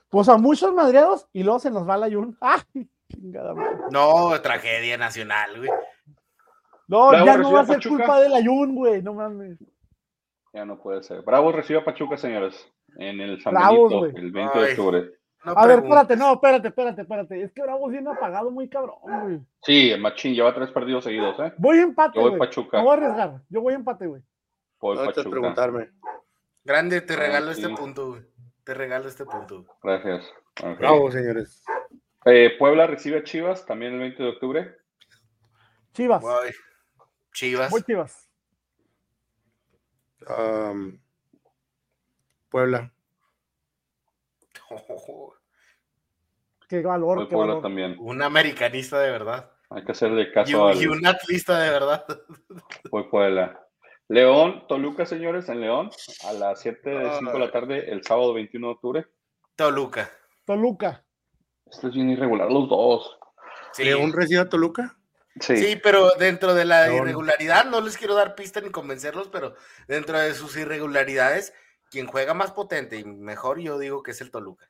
[0.09, 2.37] pues a muchos madreados y luego se nos va la Yun.
[2.41, 2.61] ¡Ay!
[3.11, 3.77] Chingada madre.
[3.91, 5.69] No, tragedia nacional, güey.
[6.87, 7.95] No, ya no va a a ser Pachuca.
[7.97, 9.01] culpa del Ayun, güey.
[9.01, 9.57] No mames.
[10.53, 11.21] Ya no puede ser.
[11.21, 15.11] Bravo recibe a Pachuca, señores, en el San Bravos, Benito, el 20 de octubre.
[15.45, 17.41] No A ver, espérate, no, espérate, espérate, espérate.
[17.43, 19.39] Es que Bravos viene apagado muy cabrón, güey.
[19.63, 21.53] Sí, el Machín lleva tres partidos seguidos, ¿eh?
[21.57, 22.39] Voy a empate, Yo voy güey.
[22.39, 22.77] Pachuca.
[22.79, 23.41] No voy a arriesgar.
[23.49, 24.21] Yo voy a empate, güey.
[24.81, 25.29] Voy Ahorita Pachuca.
[25.31, 25.89] preguntarme.
[26.63, 27.61] Grande, te Ah, regalo sí.
[27.61, 28.21] este punto, güey.
[28.65, 29.65] Te regalo este punto.
[29.81, 30.29] Gracias.
[30.63, 30.77] Ok.
[30.79, 31.63] Bravo, señores.
[32.25, 34.75] Eh, Puebla recibe a Chivas también el 20 de octubre.
[35.93, 36.21] Chivas.
[36.21, 36.49] Voy.
[37.33, 37.71] Chivas.
[37.71, 38.28] Voy Chivas.
[40.29, 40.99] Am,
[42.49, 42.91] Puebla.
[46.67, 47.63] Qué valor, Voy qué Puebla valor.
[47.63, 47.95] también.
[47.99, 49.51] Un americanista de verdad.
[49.71, 52.05] Hay que hacerle Y, caso un- al y un atlista de verdad.
[52.91, 53.65] Voy Puebla.
[54.07, 55.89] León, Toluca, señores, en León,
[56.27, 59.05] a las 7 de 5 de la tarde, el sábado 21 de octubre.
[59.55, 60.09] Toluca.
[60.45, 61.03] Toluca.
[61.65, 63.19] Esto es bien irregular, los dos.
[63.73, 63.83] Sí.
[63.83, 64.97] ¿León recibe a Toluca?
[65.39, 65.57] Sí.
[65.57, 69.55] Sí, pero dentro de la irregularidad, no les quiero dar pista ni convencerlos, pero
[69.87, 71.53] dentro de sus irregularidades,
[71.91, 74.69] quien juega más potente y mejor, yo digo que es el Toluca.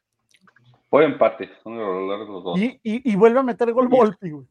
[0.90, 2.60] Fue empate, son los dos.
[2.60, 4.46] Y, y, y vuelve a meter gol Volpi, güey.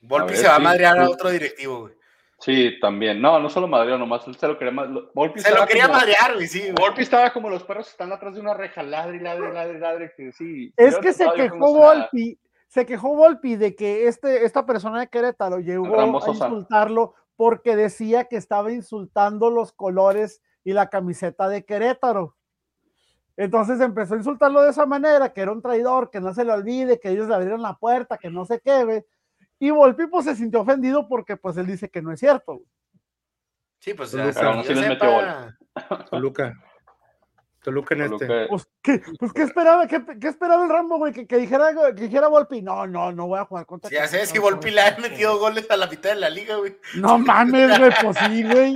[0.00, 1.94] Volpi se va a sí, madrear a otro directivo, güey.
[2.38, 3.20] Sí, también.
[3.20, 4.88] No, no solo Madrid, nomás él se lo quería más.
[5.12, 6.60] Volpi Se lo quería como- madrear, güey, sí.
[6.60, 6.72] güey.
[6.72, 10.14] Volpi estaba como los perros que están atrás de una reja, ladre, ladre, ladre, ladre,
[10.16, 10.72] que sí.
[10.76, 11.58] Es que se quejó.
[11.58, 12.38] Volpi,
[12.70, 16.46] se quejó Volpi de que este, esta persona de Querétaro llegó a Sosa.
[16.46, 22.36] insultarlo porque decía que estaba insultando los colores y la camiseta de Querétaro.
[23.36, 26.52] Entonces empezó a insultarlo de esa manera, que era un traidor, que no se le
[26.52, 29.04] olvide, que ellos le abrieron la puerta, que no qué, güey.
[29.58, 32.62] Y Volpi pues se sintió ofendido porque pues él dice que no es cierto.
[33.80, 35.10] Sí, pues Pero que así yo les metió
[36.08, 36.54] Toluca.
[37.62, 38.46] Toluca en este.
[38.48, 41.12] Pues, ¿qué, pues, ¿qué esperaba, qué, qué esperaba el Rambo, güey?
[41.12, 42.62] Que, que dijera, que dijera Volpi.
[42.62, 43.90] No, no, no voy a jugar contra.
[43.90, 46.56] Ya sé, si no, Volpi le ha metido goles a la mitad de la liga,
[46.56, 46.76] güey.
[46.96, 48.74] No mames, güey, pues sí, güey.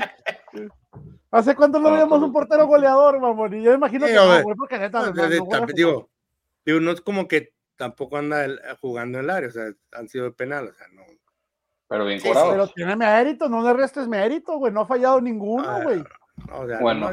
[1.30, 3.54] ¿Hace cuánto no veíamos pero- un portero goleador, mamón?
[3.54, 6.08] Y yo imagino Sí, que a no, güey, porque neta, No, digo,
[6.64, 10.08] digo, no es como que tampoco anda el- jugando en el área, o sea, han
[10.08, 11.02] sido de penal, o sea, no.
[11.88, 12.30] Pero bien Sí.
[12.32, 14.72] Pero tiene mérito, no le restes mérito, güey.
[14.72, 16.04] No ha fallado ninguno, Ah, güey.
[16.48, 17.10] No, Bueno.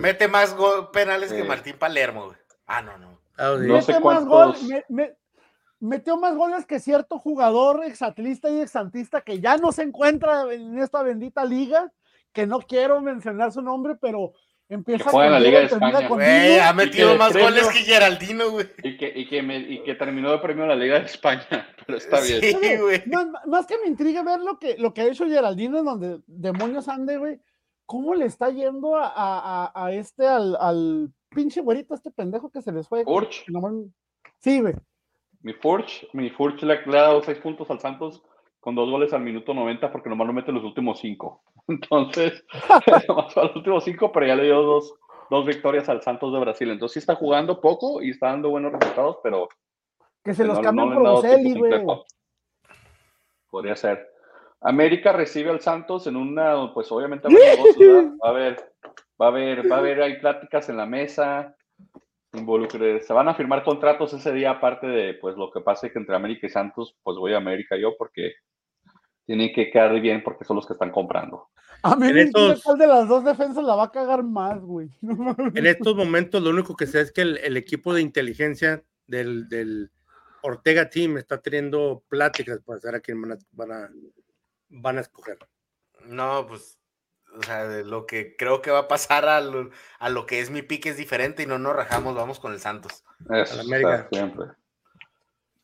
[0.00, 1.44] Mete más go- penales que.
[1.44, 2.36] Martín Palermo, güey.
[2.66, 3.10] Ah, no, no.
[3.60, 3.66] sí.
[3.66, 5.14] No sé Mete más gol- me- me-
[5.80, 10.78] metió más goles que cierto jugador exatlista y exantista que ya no se encuentra en
[10.78, 11.92] esta bendita liga,
[12.32, 14.32] que no quiero mencionar su nombre, pero
[14.68, 16.68] empieza Que juega en la Liga de España.
[16.68, 18.66] ha metido más premio- goles que Geraldino, güey.
[18.82, 21.46] Y que, y, que me- y que terminó de premio en la Liga de España.
[21.86, 22.40] Pero está bien.
[22.40, 23.02] Sí, Pero, güey.
[23.06, 26.20] más, más que me intriga ver lo que, lo que ha hecho Geraldino, en donde
[26.26, 27.38] demonios ande, güey.
[27.86, 32.60] ¿Cómo le está yendo a, a- a- este, al, al pinche güerito, este pendejo que
[32.62, 33.04] se les fue?
[33.48, 33.88] Nomás-
[34.40, 34.74] Sí, güey.
[35.40, 38.22] Mi Furch, mi Furch le, le ha dado seis puntos al Santos
[38.58, 41.42] con dos goles al minuto 90 porque nomás lo mete los últimos cinco.
[41.68, 42.44] Entonces,
[43.08, 44.92] nomás los últimos cinco, pero ya le dio dos,
[45.30, 46.70] dos victorias al Santos de Brasil.
[46.70, 49.48] Entonces sí está jugando poco y está dando buenos resultados, pero
[50.24, 51.84] Que se los no- cambian no por Boselli, güey.
[53.48, 54.06] Podría ser.
[54.60, 58.56] América recibe al Santos en una, pues obviamente va a haber
[59.20, 61.54] va a haber, va a haber, hay pláticas en la mesa,
[62.32, 65.98] involucre, se van a firmar contratos ese día, aparte de pues lo que pase que
[65.98, 68.34] entre América y Santos, pues voy a América yo porque
[69.24, 71.48] tienen que quedar bien porque son los que están comprando.
[71.82, 74.88] A mí En estos- cuál de las dos defensas la va a cagar más, güey.
[75.54, 79.48] En estos momentos, lo único que sé es que el, el equipo de inteligencia del,
[79.48, 79.90] del
[80.42, 83.90] Ortega Team está teniendo pláticas para saber a quién van a, van a,
[84.68, 85.38] van a escoger.
[86.06, 86.78] No, pues,
[87.38, 90.40] o sea, de lo que creo que va a pasar a lo, a lo que
[90.40, 93.04] es mi pique es diferente y no nos rajamos, vamos con el Santos.
[93.30, 94.08] Eso, la América.
[94.12, 94.46] siempre.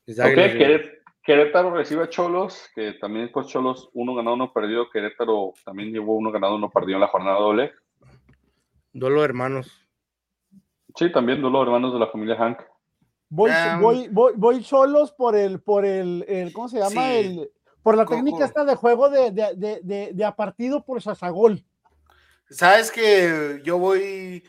[0.05, 4.51] Mis Ok, Águilas, Queré- Querétaro recibe a Cholos, que también pues Cholos uno ganado, uno
[4.51, 4.89] perdido.
[4.89, 7.71] Querétaro también llevó uno ganado, uno perdido en la jornada doble.
[8.91, 9.87] Duelo de hermanos.
[10.95, 12.59] Sí, también duelo de hermanos de la familia Hank.
[13.29, 13.49] Voy,
[13.79, 16.91] voy, voy, voy cholos por el, por el, el- ¿cómo se llama?
[16.91, 17.17] Sí.
[17.39, 17.51] El,
[17.83, 21.63] por la técnica esta de juego de, de, de, de, de a partido por Sasagol.
[22.49, 24.43] ¿Sabes que yo voy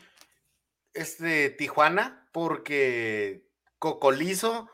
[0.93, 3.45] este Tijuana porque
[3.79, 4.69] Cocolizo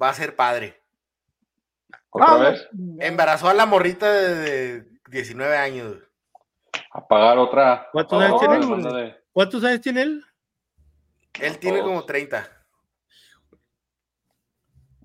[0.00, 0.80] va a ser padre.
[2.10, 2.68] Otra Ah, vez,
[2.98, 5.96] Embarazó a la morrita de, de 19 años.
[6.92, 7.88] a pagar otra.
[7.92, 8.92] ¿Cuántos años tiene?
[9.02, 10.24] de- ¿Cuántos años tiene él?
[11.40, 11.90] Él tiene Todos.
[11.90, 12.48] como 30.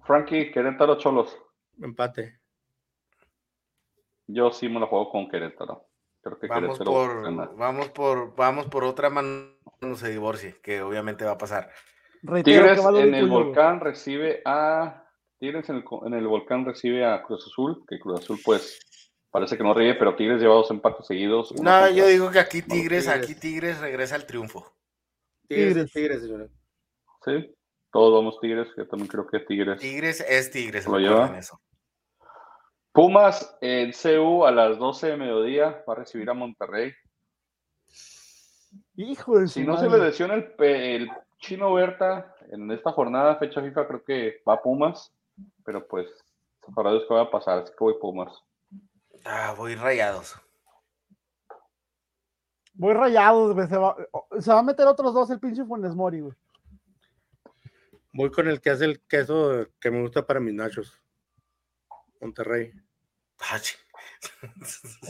[0.03, 1.37] Frankie, Querétaro, Cholos.
[1.81, 2.39] Empate.
[4.27, 5.87] Yo sí me la juego con Querétaro.
[6.21, 9.51] Creo que Vamos Querétaro por, vamos por, vamos por otra mano
[9.81, 11.69] no se divorcie, que obviamente va a pasar.
[12.23, 15.03] Reitero Tigres que lo en el volcán recibe a.
[15.37, 18.79] Tigres en el, en el volcán recibe a Cruz Azul, que Cruz Azul, pues,
[19.29, 21.51] parece que no ríe, pero Tigres lleva dos empates seguidos.
[21.51, 23.23] No, contra- yo digo que aquí Bueno, Tigres, Tigres.
[23.23, 24.73] aquí Tigres regresa al triunfo.
[25.47, 26.21] Tigres, Tigres.
[26.21, 26.49] Señores.
[27.25, 27.53] Sí,
[27.91, 29.79] todos vamos Tigres, yo también creo que Tigres.
[29.79, 30.87] Tigres es Tigres.
[30.87, 31.37] ¿Lo lleva?
[31.37, 31.61] eso.
[32.95, 36.93] Pumas en CU a las 12 de mediodía va a recibir a Monterrey.
[38.95, 43.61] Hijo de Si no se le lesiona el, el chino Berta en esta jornada, fecha
[43.61, 45.13] FIFA, creo que va a Pumas,
[45.65, 46.07] pero pues,
[46.73, 48.31] para Dios que va a pasar, así que voy Pumas.
[49.25, 50.39] Ah, voy rayados.
[52.75, 53.67] Voy rayado, güey.
[53.67, 53.93] Se va,
[54.39, 56.33] se va a meter otros dos el pinche Funes Mori, güey.
[58.13, 61.04] Voy con el que hace el queso que me gusta para mis nachos.
[62.21, 62.71] Monterrey.
[63.39, 63.75] Ah, chi-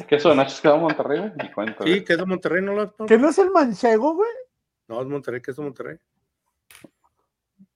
[0.08, 1.20] ¿Qué eso de Nachos queda en Monterrey?
[1.20, 1.32] güey?
[1.42, 1.84] Ni cuenta.
[1.84, 2.04] Sí, güey.
[2.04, 2.96] queso Monterrey, ¿no lo?
[3.06, 4.30] Que no es el manchego, güey.
[4.88, 5.98] No, es Monterrey, queso Monterrey.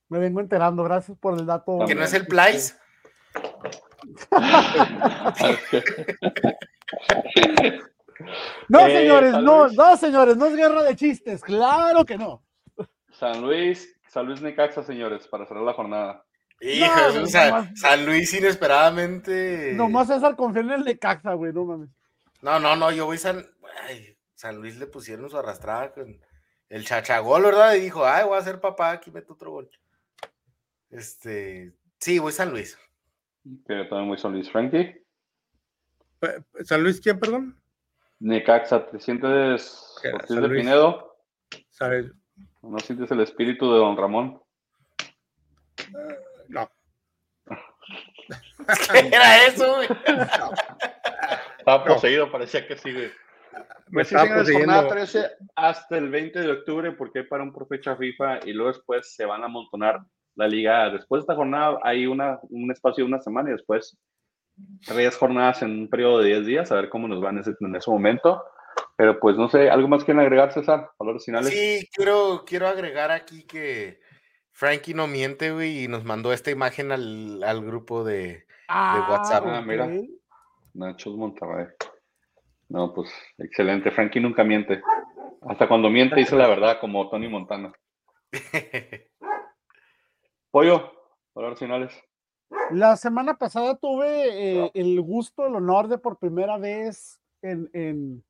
[0.10, 1.80] Me vengo enterando, gracias por el dato.
[1.88, 2.78] que no es el Plais.
[8.68, 12.44] No, Eh, señores, no, no, señores, no es guerra de chistes, claro que no.
[13.12, 16.26] San Luis, San Luis Necaxa, señores, para cerrar la jornada.
[16.62, 19.74] Hijo, No, o sea, nomás- San Luis inesperadamente.
[19.76, 21.90] Nomás César confía en el de Caxa, güey, no mames.
[22.42, 23.46] No, no, no, yo voy San.
[23.88, 26.20] Ay, San Luis le pusieron su arrastrada con
[26.70, 27.74] el chachagol, ¿verdad?
[27.76, 29.70] Y dijo, ay, voy a ser papá, aquí meto otro gol.
[30.90, 31.74] Este.
[32.00, 32.78] Sí, voy San Luis.
[33.44, 34.52] Yo también voy San Luis.
[34.52, 35.02] Frankie,
[36.20, 37.58] Pe- ¿San Luis quién, perdón?
[38.20, 39.96] Necaxa, ¿te sientes
[40.28, 40.62] San de Luis.
[40.64, 41.18] Pinedo?
[41.70, 42.12] ¿Sabes?
[42.62, 44.42] ¿No sientes el espíritu de Don Ramón?
[46.50, 46.70] No.
[48.92, 49.88] ¿Qué era eso, güey?
[51.58, 53.12] Estaba poseído, parecía que sí, güey.
[53.92, 54.90] Pues sí, estaba jornada poseyendo.
[54.90, 59.14] 13 hasta el 20 de octubre, porque para un por fecha FIFA y luego después
[59.16, 60.02] se van a amontonar
[60.36, 60.90] la liga.
[60.90, 63.98] Después de esta jornada hay una, un espacio de una semana y después
[64.86, 67.56] tres jornadas en un periodo de 10 días, a ver cómo nos van en ese,
[67.60, 68.44] en ese momento.
[68.96, 70.92] Pero pues no sé, ¿algo más quieren agregar, César?
[71.00, 71.50] Valores finales.
[71.50, 74.00] Sí, quiero, quiero agregar aquí que
[74.60, 79.46] Frankie no miente, güey, y nos mandó esta imagen al, al grupo de, WhatsApp.
[79.48, 79.90] Ah, mira.
[80.74, 81.68] Nachos Monterrey.
[82.68, 83.90] No, pues excelente.
[83.90, 84.82] Frankie nunca miente.
[85.48, 87.72] Hasta cuando miente dice la verdad, como Tony Montana.
[90.52, 90.92] Pollo,
[91.34, 91.94] valores finales.
[92.72, 98.26] La semana pasada tuve eh, el gusto, el honor de por primera vez en, en,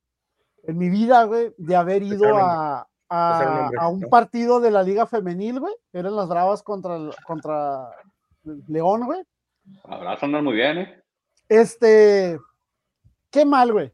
[0.62, 4.08] en mi vida, güey, de haber ido Empezar a, un a, nombre, a un ¿no?
[4.08, 5.74] partido de la Liga Femenil, güey.
[5.92, 7.90] Eran las Bravas contra, el- contra
[8.68, 9.22] León, güey.
[9.84, 11.02] Abrazo, andan muy bien, ¿eh?
[11.48, 12.38] Este,
[13.30, 13.92] qué mal, güey.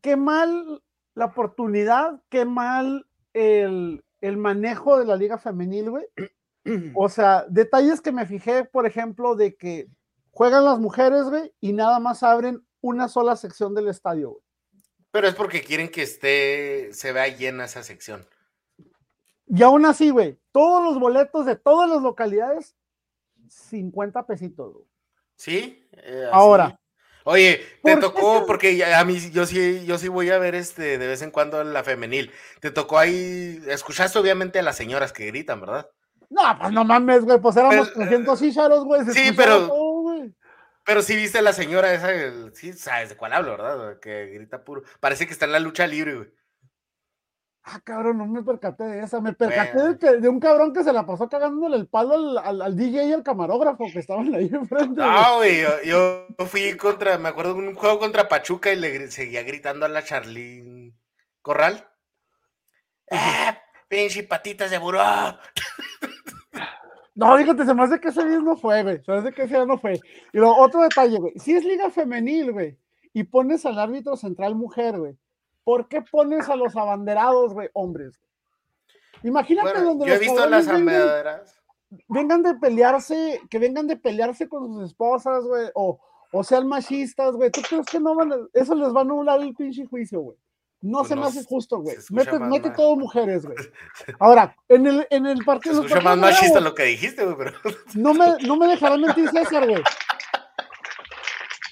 [0.00, 0.82] Qué mal
[1.14, 6.04] la oportunidad, qué mal el, el manejo de la liga femenil, güey.
[6.96, 9.86] O sea, detalles que me fijé, por ejemplo, de que
[10.32, 14.42] juegan las mujeres, güey, y nada más abren una sola sección del estadio, güey.
[15.16, 18.26] Pero es porque quieren que esté, se vea llena esa sección.
[19.46, 22.76] Y aún así, güey, todos los boletos de todas las localidades,
[23.48, 24.84] 50 pesitos, güey.
[25.34, 25.88] ¿Sí?
[25.92, 26.28] Eh.
[26.30, 26.78] Ahora.
[27.24, 30.54] Oye, te ¿Por qué tocó, porque a mí yo sí, yo sí voy a ver
[30.54, 32.30] este de vez en cuando la femenil.
[32.60, 35.88] Te tocó ahí, escuchaste obviamente a las señoras que gritan, ¿verdad?
[36.28, 39.02] No, pues no mames, güey, pues éramos Pero, 300 ícharos, güey.
[39.06, 39.85] se sí, escuchaba pero- güey.
[40.86, 43.98] Pero sí viste a la señora esa, el- sí sabes de cuál hablo, ¿verdad?
[44.00, 44.82] Que grita puro.
[45.00, 46.32] Parece que está en la lucha libre, güey.
[47.68, 49.20] Ah, cabrón, no me percaté de esa.
[49.20, 49.92] Me percaté Bueno.
[49.94, 52.76] de, que- de un cabrón que se la pasó cagándole el palo al, al- al
[52.76, 55.00] DJ y al camarógrafo que estaban ahí enfrente.
[55.00, 59.10] No, güey, yo, yo fui contra, me acuerdo de un juego contra Pachuca y le
[59.10, 60.94] seguía gritando a la Charlene
[61.42, 61.88] Corral.
[63.10, 63.58] ¡Ah!
[63.88, 65.00] Pinche patitas de buró.
[67.16, 69.02] No, fíjate, se me hace que ese día no fue, güey.
[69.02, 69.98] Se me hace que ese día no fue.
[70.32, 71.32] Y otro detalle, güey.
[71.38, 72.78] Si es liga femenil, güey,
[73.14, 75.16] y pones al árbitro central mujer, güey,
[75.64, 78.20] ¿por qué pones a los abanderados, güey, hombres?
[79.22, 81.58] Imagínate Bueno, donde yo he los visto las amaderas.
[82.08, 85.98] vengan de pelearse, que vengan de pelearse con sus esposas, güey, o,
[86.32, 87.50] o sean machistas, güey.
[87.50, 90.36] ¿Tú crees que no van a, eso les va a anular el pinche juicio, güey?
[90.86, 91.96] No Pues se me hace justo, güey.
[91.96, 93.56] se Mete, mete todo mujeres, güey.
[94.20, 95.74] Ahora, en el, en el Se partido.
[95.74, 97.58] los escucha más machista lo que dijiste, güey, pero.
[97.94, 99.82] no me, no me dejará mentir César, güey.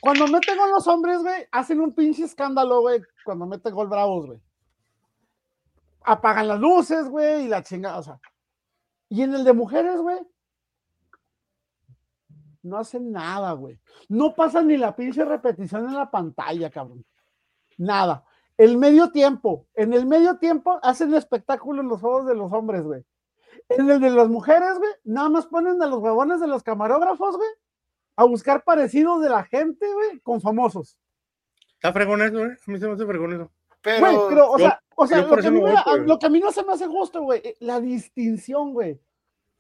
[0.01, 4.27] Cuando meten gol los hombres, güey, hacen un pinche escándalo, güey, cuando meten gol bravos,
[4.27, 4.41] güey.
[6.03, 8.21] Apagan las luces, güey, y la chingada, o sea.
[9.09, 10.19] Y en el de mujeres, güey,
[12.63, 13.79] no hacen nada, güey.
[14.09, 17.07] No pasan ni la pinche repetición en la pantalla, cabrón.
[17.79, 18.25] Nada.
[18.57, 22.83] El medio tiempo, en el medio tiempo hacen espectáculo en los juegos de los hombres,
[22.83, 23.05] güey.
[23.69, 27.37] En el de las mujeres, güey, nada más ponen a los huevones de los camarógrafos,
[27.37, 27.49] güey,
[28.17, 30.99] a buscar parecidos de la gente, güey, con famosos.
[31.75, 32.57] Está fregón eso, ¿eh?
[32.67, 33.51] A mí se me hace fregón eso.
[33.83, 35.61] Pero, Güey, pero, o yo- sea, o sea, lo que, me
[36.07, 38.99] lo que a mí no se me hace justo, güey, eh, la distinción, güey.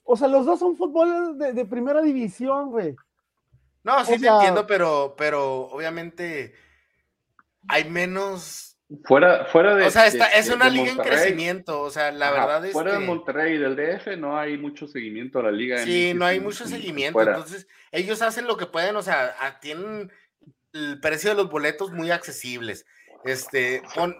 [0.02, 2.94] O sea, los dos son fútbol de, de primera división, güey.
[3.82, 6.54] no, sí o te sea- entiendo, pero, pero obviamente
[7.68, 8.73] hay menos.
[9.04, 9.86] Fuera, fuera de.
[9.86, 11.80] O sea, está, de- es una liga en crecimiento.
[11.80, 12.98] O sea, la ajá, verdad es Fuera de.
[13.00, 15.78] Monterrey y del DF no hay mucho seguimiento a la liga.
[15.78, 17.12] Sí, no hay mucho en- seguimiento.
[17.14, 17.32] fuera.
[17.36, 20.12] Entonces, ellos hacen lo que pueden, o sea, a- tienen
[20.72, 22.84] el precio de los boletos muy accesibles.
[23.24, 24.16] Este, pon-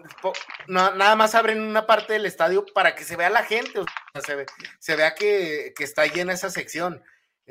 [0.67, 3.85] no- nada más abren una parte del estadio para que se vea la gente, o
[4.13, 4.45] sea, se, ve-
[4.79, 7.03] se vea que, que está llena esa sección.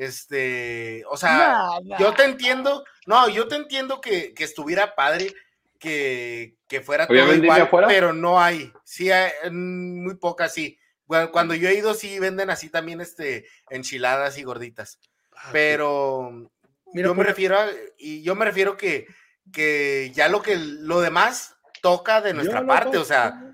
[0.08, 1.66] Este, o sea,
[1.98, 5.32] yo te entiendo, no, yo te entiendo que, que estuviera padre,
[5.78, 7.88] que, que fuera ¿Había todo igual, afuera?
[7.88, 10.78] pero no hay, sí, hay, mm, muy pocas, sí.
[11.06, 14.98] Bueno, cuando yo he ido, sí venden así también este, enchiladas y gorditas.
[15.36, 16.50] Ah, Pero
[16.92, 17.66] Mira, yo me refiero a,
[17.98, 19.06] y yo me refiero que,
[19.52, 23.52] que ya lo que lo demás toca de nuestra no parte, o sea,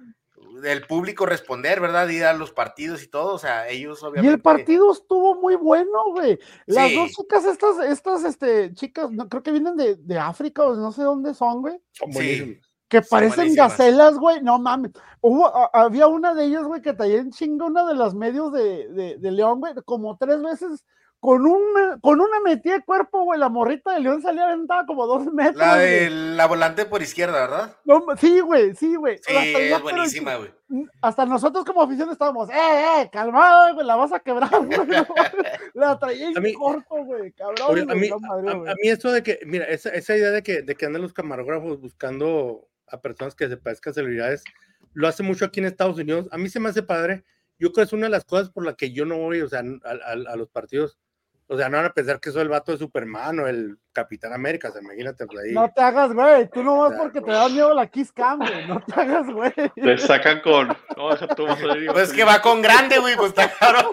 [0.63, 2.09] del público responder, ¿verdad?
[2.11, 4.35] Ir a los partidos y todo, o sea, ellos Y obviamente.
[4.35, 6.39] el partido estuvo muy bueno, güey.
[6.67, 6.95] Las Sí.
[6.97, 10.93] dos chicas, estas, estas, este, chicas, no, creo que vienen de, de África o no
[10.93, 11.81] sé dónde son, güey.
[11.93, 12.61] son Sí.
[12.91, 14.43] Que parecen gacelas, güey.
[14.43, 14.91] No mames.
[15.23, 18.53] Hubo, a- había una de ellas, güey, que traía en chinga una de las medios
[18.53, 20.85] de, de, de León, güey, como tres veces.
[21.23, 23.39] Con una, con una metida de cuerpo, güey.
[23.39, 25.57] La morrita de León salía aventada como dos metros.
[25.57, 25.87] La güey.
[26.05, 27.77] de la volante por izquierda, ¿verdad?
[27.85, 29.19] No, sí, güey, sí, güey.
[29.19, 30.51] Sí, traía, es buenísima, güey.
[31.03, 32.55] Hasta nosotros como afición estábamos, eh,
[33.03, 34.89] eh, calmada, güey, la vas a quebrar, güey.
[35.75, 37.67] la traía en mí- corto, güey, cabrón.
[37.69, 38.71] Oye, a, mí, no madre, a- güey.
[38.73, 41.13] a mí esto de que, mira, esa, esa idea de que, de que andan los
[41.13, 44.45] camarógrafos buscando a personas que se parezcan celebridades.
[44.93, 46.27] Lo hace mucho aquí en Estados Unidos.
[46.33, 47.25] A mí se me hace padre.
[47.59, 49.49] Yo creo que es una de las cosas por la que yo no voy, o
[49.49, 50.99] sea, a, a- a los partidos.
[51.53, 54.33] O sea, no van a pensar que soy el vato de Superman o el Capitán
[54.33, 55.53] América, o sea, imagínate por ahí.
[55.53, 56.49] No te hagas, güey.
[56.49, 56.99] Tú no vas Ya.
[56.99, 58.69] porque te da miedo la Kiss Cam, güey.
[58.69, 59.53] No te hagas, güey.
[59.75, 60.69] Te sacan con.
[60.97, 63.91] No, deja tú, vas a ver, Pues que va con grande, güey, pues está claro.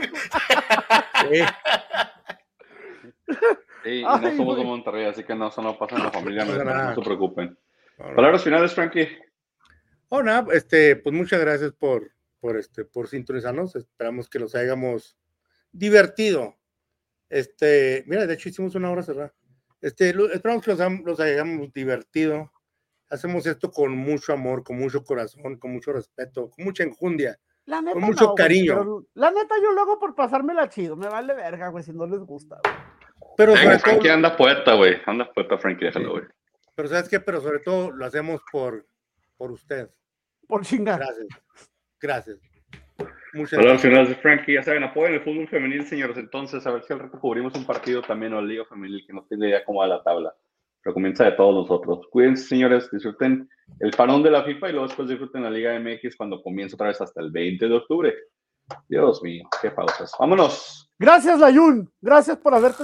[1.30, 1.42] Sí.
[3.84, 4.64] Sí, Ay, no somos de.
[4.64, 7.58] Monterrey, así que no, eso no pasa en la familia, No no, no se preocupen.
[7.98, 9.08] Palabras finales, Frankie.
[10.10, 13.76] Oh, nada, este, pues muchas gracias por, por, este, por sintonizarnos.
[13.76, 15.18] Esperamos que los hayamos
[15.72, 16.56] divertido.
[17.30, 19.34] Este, mira, de hecho hicimos una hora cerrada.
[19.82, 22.52] Este, lo- esperamos que los, los hayamos divertido.
[23.10, 27.40] Hacemos esto con mucho amor, con mucho corazón, con mucho respeto, con mucha enjundia.
[27.66, 28.78] La neta, Con mucho no, güey, cariño.
[28.78, 30.96] pero la neta, yo lo hago por pasármela chido.
[30.96, 32.60] Me vale verga, güey, si no les gusta.
[32.64, 32.76] güey.
[33.36, 34.96] Pero Venga, Frankie anda poeta, güey.
[35.06, 36.24] Anda poeta, Frankie, déjalo, güey.
[36.78, 38.86] Pero sabes qué, pero sobre todo lo hacemos por,
[39.36, 39.90] por usted.
[40.48, 41.00] Por chingar.
[41.00, 41.28] Gracias.
[42.00, 42.40] Gracias.
[43.34, 43.82] Muchas gracias.
[43.82, 46.18] finales de Frankie, ya saben, apoyen el fútbol femenil, señores.
[46.18, 49.12] Entonces, a ver si al rato cubrimos un partido también o la Liga Femenil, que
[49.12, 50.36] no tiene idea cómo va la tabla.
[50.84, 52.06] Pero comienza de todos nosotros.
[52.12, 53.50] Cuídense, señores, disfruten
[53.80, 56.90] el parón de la FIFA y luego después disfruten la Liga MX cuando comienza otra
[56.90, 58.16] vez hasta el 20 de octubre.
[58.88, 60.12] Dios mío, qué pausas.
[60.20, 60.92] Vámonos.
[61.00, 61.92] Gracias, Layun.
[62.00, 62.84] Gracias por haberte